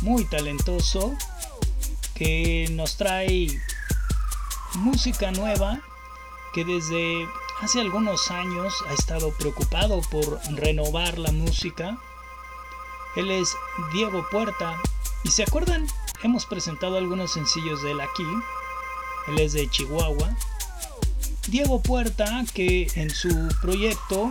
muy 0.00 0.24
talentoso 0.24 1.14
que 2.14 2.68
nos 2.70 2.96
trae 2.96 3.48
música 4.76 5.32
nueva 5.32 5.82
que 6.54 6.64
desde 6.64 7.28
hace 7.60 7.80
algunos 7.80 8.30
años 8.30 8.74
ha 8.88 8.92
estado 8.92 9.32
preocupado 9.32 10.00
por 10.10 10.40
renovar 10.54 11.18
la 11.18 11.32
música. 11.32 11.98
Él 13.16 13.30
es 13.30 13.56
Diego 13.92 14.26
Puerta 14.30 14.80
y 15.24 15.28
se 15.28 15.42
acuerdan, 15.42 15.86
hemos 16.22 16.46
presentado 16.46 16.96
algunos 16.96 17.32
sencillos 17.32 17.82
de 17.82 17.92
él 17.92 18.00
aquí. 18.00 18.26
Él 19.28 19.38
es 19.40 19.52
de 19.52 19.68
Chihuahua 19.68 20.34
Diego 21.48 21.80
Puerta, 21.80 22.44
que 22.52 22.90
en 22.94 23.08
su 23.08 23.30
proyecto 23.62 24.30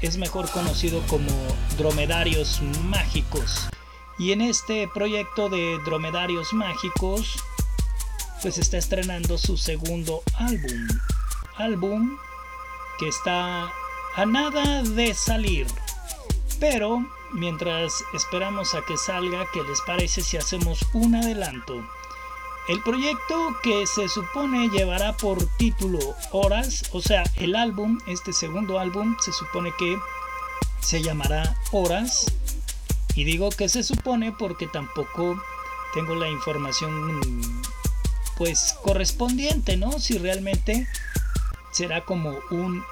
es 0.00 0.16
mejor 0.16 0.50
conocido 0.50 1.02
como 1.08 1.30
Dromedarios 1.76 2.62
Mágicos. 2.84 3.68
Y 4.18 4.32
en 4.32 4.40
este 4.40 4.88
proyecto 4.88 5.50
de 5.50 5.78
Dromedarios 5.84 6.54
Mágicos, 6.54 7.36
pues 8.40 8.56
está 8.56 8.78
estrenando 8.78 9.36
su 9.36 9.58
segundo 9.58 10.22
álbum. 10.38 10.88
Álbum 11.58 12.18
que 12.98 13.08
está 13.08 13.70
a 14.14 14.26
nada 14.26 14.82
de 14.82 15.14
salir. 15.14 15.66
Pero 16.60 17.04
mientras 17.32 18.02
esperamos 18.14 18.74
a 18.74 18.82
que 18.82 18.96
salga, 18.96 19.46
¿qué 19.52 19.62
les 19.62 19.80
parece 19.82 20.22
si 20.22 20.36
hacemos 20.36 20.80
un 20.92 21.14
adelanto? 21.14 21.84
El 22.68 22.82
proyecto 22.82 23.56
que 23.62 23.86
se 23.86 24.08
supone 24.08 24.68
llevará 24.70 25.16
por 25.16 25.44
título 25.56 26.00
Horas, 26.32 26.84
o 26.92 27.00
sea, 27.00 27.22
el 27.36 27.54
álbum, 27.54 28.00
este 28.06 28.32
segundo 28.32 28.80
álbum, 28.80 29.16
se 29.20 29.32
supone 29.32 29.72
que 29.78 29.98
se 30.80 31.02
llamará 31.02 31.56
Horas. 31.70 32.26
Y 33.14 33.24
digo 33.24 33.50
que 33.50 33.68
se 33.68 33.82
supone 33.82 34.32
porque 34.32 34.66
tampoco 34.66 35.40
tengo 35.94 36.14
la 36.16 36.28
información 36.28 37.62
pues 38.36 38.76
correspondiente, 38.82 39.76
¿no? 39.76 39.98
Si 39.98 40.18
realmente 40.18 40.86
será 41.76 42.00
como 42.00 42.30
un 42.50 42.82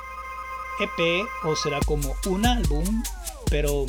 EP 0.78 1.26
o 1.44 1.56
será 1.56 1.80
como 1.86 2.14
un 2.26 2.44
álbum, 2.44 3.02
pero 3.48 3.86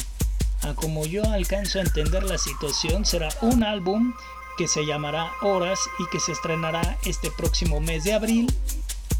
como 0.75 1.05
yo 1.05 1.21
alcanzo 1.33 1.79
a 1.79 1.81
entender 1.81 2.23
la 2.23 2.37
situación, 2.37 3.03
será 3.03 3.27
un 3.41 3.65
álbum 3.65 4.13
que 4.57 4.69
se 4.69 4.85
llamará 4.85 5.33
Horas 5.41 5.81
y 5.99 6.05
que 6.07 6.21
se 6.21 6.31
estrenará 6.31 6.97
este 7.03 7.29
próximo 7.29 7.81
mes 7.81 8.05
de 8.05 8.13
abril, 8.13 8.55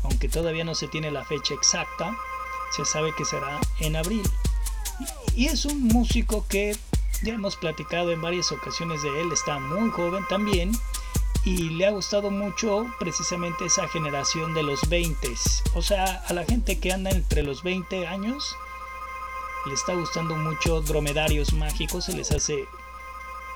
aunque 0.03 0.30
todavía 0.30 0.63
no 0.63 0.76
se 0.76 0.88
tiene 0.88 1.11
la 1.11 1.26
fecha 1.26 1.53
exacta, 1.53 2.15
se 2.73 2.86
sabe 2.86 3.13
que 3.13 3.26
será 3.26 3.59
en 3.82 3.97
abril. 3.97 4.23
Y 5.36 5.47
es 5.47 5.65
un 5.65 5.84
músico 5.84 6.45
que 6.47 6.78
ya 7.21 7.34
hemos 7.34 7.57
platicado 7.57 8.13
en 8.13 8.21
varias 8.21 8.49
ocasiones 8.53 9.01
de 9.01 9.09
él, 9.19 9.30
está 9.34 9.59
muy 9.59 9.89
joven 9.89 10.23
también 10.30 10.71
y 11.45 11.69
le 11.69 11.85
ha 11.85 11.91
gustado 11.91 12.31
mucho 12.31 12.85
precisamente 12.99 13.65
esa 13.65 13.87
generación 13.87 14.53
de 14.53 14.63
los 14.63 14.89
20, 14.89 15.33
o 15.75 15.81
sea, 15.81 16.23
a 16.27 16.33
la 16.33 16.43
gente 16.43 16.79
que 16.79 16.91
anda 16.91 17.11
entre 17.11 17.43
los 17.43 17.61
20 17.63 18.07
años 18.07 18.57
le 19.65 19.73
está 19.73 19.93
gustando 19.93 20.35
mucho 20.35 20.81
Dromedarios 20.81 21.53
Mágicos, 21.53 22.05
se 22.05 22.13
les 22.13 22.31
hace 22.31 22.67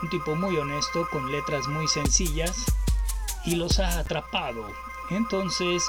un 0.02 0.10
tipo 0.10 0.36
muy 0.36 0.58
honesto, 0.58 1.08
con 1.12 1.32
letras 1.32 1.68
muy 1.68 1.88
sencillas 1.88 2.66
y 3.46 3.56
los 3.56 3.80
ha 3.80 4.00
atrapado. 4.00 4.66
Entonces, 5.10 5.84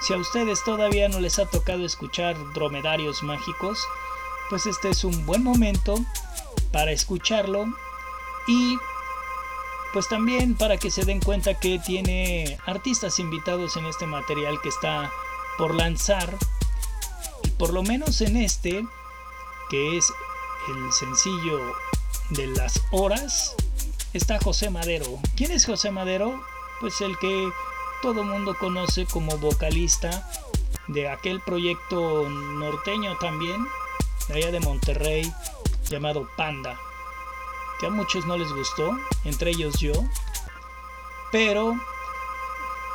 si 0.00 0.14
a 0.14 0.16
ustedes 0.16 0.64
todavía 0.64 1.08
no 1.08 1.20
les 1.20 1.38
ha 1.38 1.46
tocado 1.46 1.84
escuchar 1.84 2.36
dromedarios 2.52 3.22
mágicos, 3.22 3.84
pues 4.48 4.66
este 4.66 4.88
es 4.88 5.04
un 5.04 5.26
buen 5.26 5.44
momento 5.44 5.96
para 6.72 6.90
escucharlo 6.90 7.66
y 8.48 8.76
pues 9.92 10.08
también 10.08 10.54
para 10.54 10.76
que 10.76 10.90
se 10.90 11.04
den 11.04 11.20
cuenta 11.20 11.58
que 11.58 11.78
tiene 11.78 12.58
artistas 12.66 13.18
invitados 13.18 13.76
en 13.76 13.86
este 13.86 14.06
material 14.06 14.60
que 14.62 14.68
está 14.68 15.10
por 15.58 15.74
lanzar 15.74 16.36
y 17.42 17.50
por 17.50 17.72
lo 17.72 17.82
menos 17.82 18.20
en 18.20 18.36
este 18.36 18.84
que 19.68 19.96
es 19.96 20.12
el 20.68 20.92
sencillo 20.92 21.60
de 22.30 22.46
las 22.48 22.80
horas 22.92 23.54
está 24.12 24.38
José 24.40 24.70
Madero. 24.70 25.06
¿Quién 25.36 25.52
es 25.52 25.66
José 25.66 25.90
Madero? 25.90 26.40
Pues 26.80 27.00
el 27.00 27.16
que 27.18 27.50
todo 28.02 28.24
mundo 28.24 28.56
conoce 28.58 29.06
como 29.06 29.36
vocalista 29.38 30.28
de 30.88 31.08
aquel 31.08 31.40
proyecto 31.40 32.28
norteño 32.28 33.16
también, 33.18 33.64
de 34.28 34.34
allá 34.34 34.50
de 34.50 34.60
Monterrey, 34.60 35.32
llamado 35.88 36.28
Panda, 36.36 36.78
que 37.80 37.86
a 37.86 37.90
muchos 37.90 38.26
no 38.26 38.36
les 38.36 38.52
gustó, 38.52 38.96
entre 39.24 39.50
ellos 39.50 39.78
yo, 39.80 39.92
pero 41.32 41.74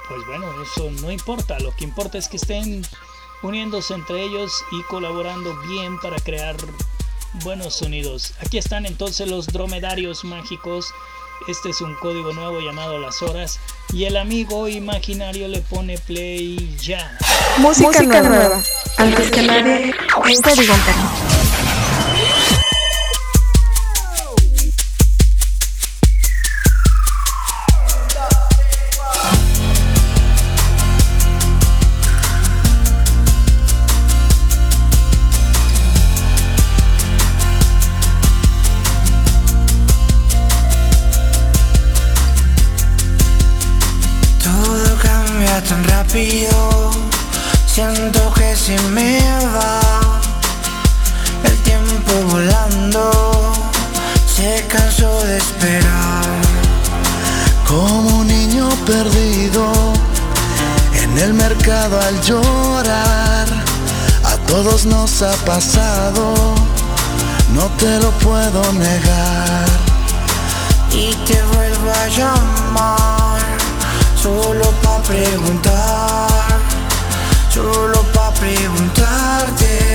pues 0.07 0.25
bueno, 0.27 0.45
eso 0.61 0.91
no 1.01 1.11
importa, 1.11 1.59
lo 1.59 1.75
que 1.75 1.83
importa 1.83 2.17
es 2.17 2.27
que 2.27 2.37
estén 2.37 2.85
uniéndose 3.41 3.93
entre 3.93 4.23
ellos 4.23 4.63
y 4.71 4.83
colaborando 4.83 5.55
bien 5.67 5.99
para 5.99 6.17
crear 6.17 6.55
buenos 7.43 7.75
sonidos. 7.75 8.33
Aquí 8.41 8.57
están 8.57 8.85
entonces 8.85 9.27
los 9.27 9.47
dromedarios 9.47 10.23
mágicos. 10.23 10.93
Este 11.47 11.69
es 11.69 11.81
un 11.81 11.93
código 11.95 12.33
nuevo 12.33 12.59
llamado 12.61 12.97
Las 12.97 13.21
Horas. 13.21 13.59
Y 13.93 14.05
el 14.05 14.17
amigo 14.17 14.67
imaginario 14.67 15.47
le 15.47 15.61
pone 15.61 15.97
play 15.97 16.75
ya. 16.81 17.17
Música, 17.57 18.01
nueva. 18.03 18.63
Antes 18.97 19.31
que 19.31 19.41
nadie, 19.41 19.93
un 20.15 20.41
código 20.41 20.73
siento 47.65 48.33
que 48.35 48.55
se 48.55 48.79
me 48.91 49.19
va 49.53 49.81
el 51.43 51.57
tiempo 51.63 52.13
volando, 52.31 53.53
se 54.25 54.65
cansó 54.67 55.11
de 55.25 55.37
esperar. 55.37 56.23
Como 57.67 58.19
un 58.19 58.27
niño 58.27 58.69
perdido 58.85 59.73
en 60.93 61.17
el 61.17 61.33
mercado 61.33 61.99
al 61.99 62.21
llorar, 62.21 63.47
a 64.23 64.37
todos 64.47 64.85
nos 64.85 65.21
ha 65.21 65.33
pasado, 65.45 66.55
no 67.53 67.65
te 67.77 67.99
lo 67.99 68.11
puedo 68.19 68.71
negar. 68.71 69.67
Y 70.91 71.13
te 71.27 71.43
vuelvo 71.43 71.91
a 71.91 72.07
llamar 72.07 73.24
solo 74.25 74.65
para 74.81 75.03
preguntar, 75.03 76.57
solo 77.53 78.01
para 78.11 78.31
preguntarte 78.31 79.94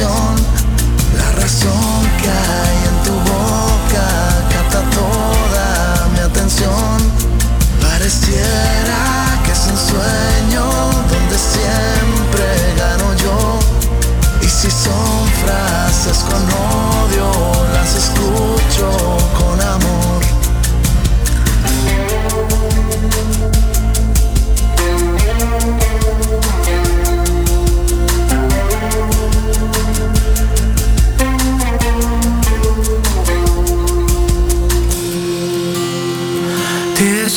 don't 0.00 0.29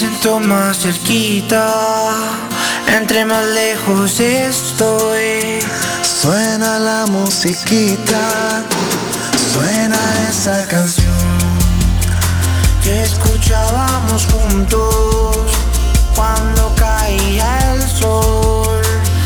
siento 0.04 0.38
más 0.42 0.80
cerquita, 0.80 1.74
entre 2.88 3.24
más 3.24 3.46
lejos 3.46 4.20
estoy. 4.20 5.60
Suena 6.02 6.78
la 6.78 7.06
musiquita, 7.06 8.64
suena 9.54 9.98
esa 10.30 10.68
canción 10.68 11.30
que 12.84 13.04
escuchábamos 13.04 14.26
juntos 14.26 15.38
cuando 16.16 16.74
caía 16.76 17.74
el 17.74 17.82
sol. 17.88 18.82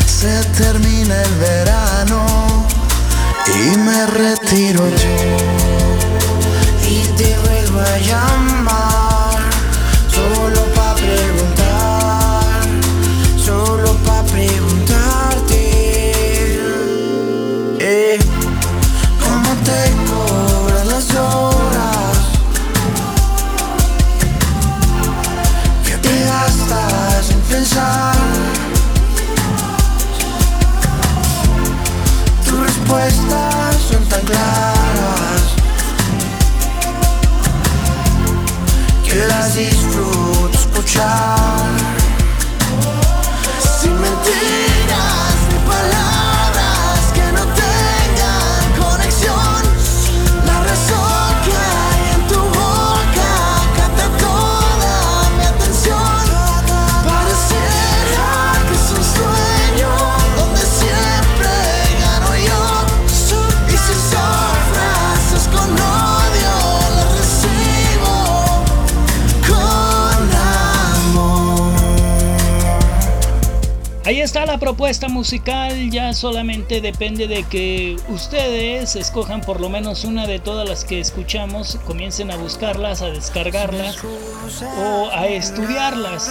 Se 0.06 0.44
termina 0.62 1.22
el 1.22 1.34
verano 1.34 2.66
y 3.46 3.76
me 3.78 4.06
retiro 4.06 4.88
yo. 4.88 5.16
Y 6.88 7.02
te 7.16 7.36
vuelvo 7.38 7.80
a 7.80 7.98
llamar 7.98 8.87
side 40.98 41.67
propuesta 74.68 75.08
musical, 75.08 75.90
ya 75.90 76.12
solamente 76.12 76.82
depende 76.82 77.26
de 77.26 77.42
que 77.44 77.96
ustedes 78.10 78.96
escojan 78.96 79.40
por 79.40 79.62
lo 79.62 79.70
menos 79.70 80.04
una 80.04 80.26
de 80.26 80.40
todas 80.40 80.68
las 80.68 80.84
que 80.84 81.00
escuchamos, 81.00 81.78
comiencen 81.86 82.30
a 82.30 82.36
buscarlas, 82.36 83.00
a 83.00 83.06
descargarlas 83.06 83.96
o 84.04 85.08
a 85.10 85.26
estudiarlas. 85.26 86.30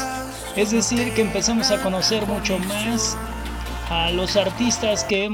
Es 0.56 0.70
decir, 0.70 1.16
que 1.16 1.24
empecemos 1.24 1.72
a 1.72 1.82
conocer 1.82 2.28
mucho 2.28 2.60
más 2.60 3.18
a 3.90 4.12
los 4.12 4.36
artistas 4.36 5.04
que, 5.04 5.28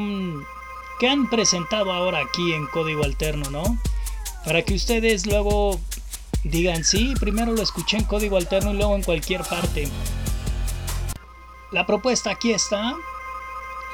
que 0.98 1.10
han 1.10 1.30
presentado 1.30 1.92
ahora 1.92 2.20
aquí 2.20 2.54
en 2.54 2.68
Código 2.68 3.04
Alterno, 3.04 3.50
¿no? 3.50 3.78
Para 4.46 4.62
que 4.62 4.76
ustedes 4.76 5.26
luego 5.26 5.78
digan, 6.46 6.86
sí, 6.86 7.16
primero 7.20 7.52
lo 7.52 7.64
escuché 7.64 7.98
en 7.98 8.06
Código 8.06 8.38
Alterno 8.38 8.74
y 8.74 8.78
luego 8.78 8.96
en 8.96 9.04
cualquier 9.04 9.42
parte. 9.42 9.90
La 11.74 11.88
propuesta 11.88 12.30
aquí 12.30 12.52
está. 12.52 12.94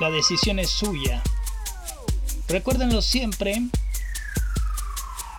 La 0.02 0.12
decisión 0.12 0.60
es 0.60 0.70
suya. 0.70 1.24
Recuérdenlo 2.50 3.02
siempre 3.02 3.62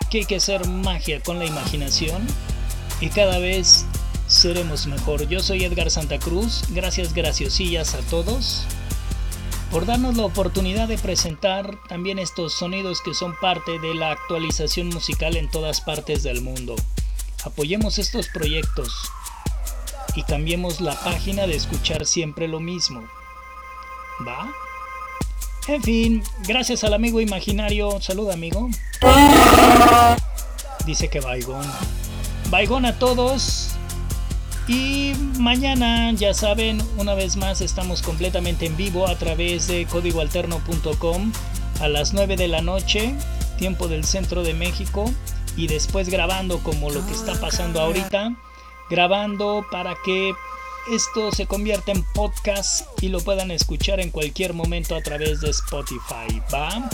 que 0.09 0.19
hay 0.19 0.25
que 0.25 0.37
hacer 0.37 0.67
magia 0.67 1.21
con 1.21 1.37
la 1.37 1.45
imaginación 1.45 2.25
y 2.99 3.09
cada 3.09 3.37
vez 3.37 3.85
seremos 4.25 4.87
mejor. 4.87 5.27
Yo 5.27 5.39
soy 5.41 5.65
Edgar 5.65 5.91
Santa 5.91 6.17
Cruz. 6.17 6.63
Gracias, 6.69 7.13
graciosillas 7.13 7.93
a 7.93 7.99
todos 8.09 8.63
por 9.69 9.85
darnos 9.85 10.17
la 10.17 10.25
oportunidad 10.25 10.87
de 10.87 10.97
presentar 10.97 11.77
también 11.87 12.17
estos 12.17 12.53
sonidos 12.53 13.01
que 13.01 13.13
son 13.13 13.35
parte 13.39 13.77
de 13.77 13.93
la 13.93 14.09
actualización 14.09 14.87
musical 14.87 15.37
en 15.37 15.47
todas 15.47 15.79
partes 15.81 16.23
del 16.23 16.41
mundo. 16.41 16.75
Apoyemos 17.43 17.99
estos 17.99 18.29
proyectos 18.29 19.11
y 20.15 20.23
cambiemos 20.23 20.81
la 20.81 20.95
página 20.95 21.47
de 21.47 21.55
escuchar 21.55 22.05
siempre 22.05 22.47
lo 22.47 22.59
mismo. 22.59 23.03
¿Va? 24.27 24.51
En 25.67 25.81
fin, 25.81 26.23
gracias 26.47 26.83
al 26.83 26.93
amigo 26.93 27.21
imaginario. 27.21 28.01
Salud, 28.01 28.29
amigo. 28.29 28.69
Dice 30.85 31.07
que 31.09 31.19
Baigón. 31.19 31.65
Baigón 32.49 32.85
a 32.85 32.97
todos. 32.97 33.69
Y 34.67 35.13
mañana, 35.37 36.11
ya 36.13 36.33
saben, 36.33 36.81
una 36.97 37.13
vez 37.13 37.35
más 37.35 37.61
estamos 37.61 38.01
completamente 38.01 38.65
en 38.65 38.77
vivo 38.77 39.07
a 39.07 39.17
través 39.17 39.67
de 39.67 39.85
códigoalterno.com 39.85 41.31
a 41.79 41.87
las 41.87 42.13
9 42.13 42.35
de 42.37 42.47
la 42.47 42.61
noche, 42.61 43.15
tiempo 43.57 43.87
del 43.87 44.03
centro 44.03 44.43
de 44.43 44.53
México. 44.53 45.11
Y 45.57 45.67
después 45.67 46.09
grabando 46.09 46.59
como 46.59 46.89
lo 46.89 47.05
que 47.05 47.13
está 47.13 47.39
pasando 47.39 47.81
ahorita 47.81 48.35
grabando 48.91 49.65
para 49.71 49.95
que 50.03 50.35
esto 50.91 51.31
se 51.31 51.47
convierta 51.47 51.93
en 51.93 52.03
podcast 52.03 52.87
y 53.01 53.07
lo 53.07 53.21
puedan 53.21 53.49
escuchar 53.49 54.01
en 54.01 54.11
cualquier 54.11 54.53
momento 54.53 54.95
a 54.95 55.01
través 55.01 55.39
de 55.39 55.49
Spotify, 55.49 56.41
¿va? 56.53 56.89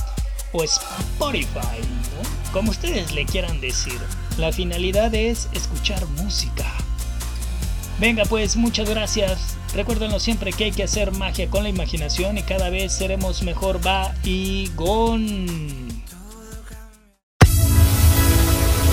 O 0.54 0.64
Spotify, 0.64 1.82
¿no? 1.82 2.52
Como 2.54 2.72
ustedes 2.72 3.12
le 3.14 3.26
quieran 3.26 3.60
decir. 3.60 4.00
La 4.38 4.52
finalidad 4.52 5.14
es 5.16 5.50
escuchar 5.54 6.06
música. 6.10 6.72
Venga 8.00 8.26
pues, 8.26 8.56
muchas 8.56 8.88
gracias. 8.88 9.58
Recuérdenlo 9.74 10.20
siempre 10.20 10.54
que 10.54 10.66
hay 10.66 10.72
que 10.72 10.84
hacer 10.84 11.12
magia 11.12 11.50
con 11.50 11.64
la 11.64 11.70
imaginación 11.70 12.38
y 12.38 12.44
cada 12.44 12.70
vez 12.70 12.94
seremos 12.94 13.42
mejor. 13.42 13.86
Va 13.86 14.14
y 14.24 14.70
gon. 14.76 15.87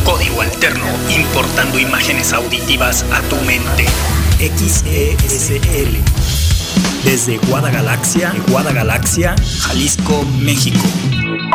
Código 0.04 0.42
Alterno, 0.42 0.84
importando 1.08 1.78
imágenes 1.78 2.32
auditivas 2.32 3.04
a 3.10 3.22
tu 3.22 3.36
mente. 3.36 3.86
XESL. 4.38 5.96
Desde 7.04 7.38
Guadagalaxia, 7.38 8.34
Guadagalaxia, 8.48 9.34
Jalisco, 9.60 10.24
México. 10.38 10.84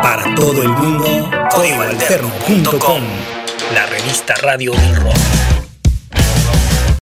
Para 0.02 0.34
todo 0.34 0.62
el 0.62 0.70
mundo, 0.70 1.30
códigoalterno.com. 1.52 3.02
La 3.74 3.86
revista 3.86 4.34
radio 4.42 4.72
del 4.72 4.96
rock. 4.96 5.39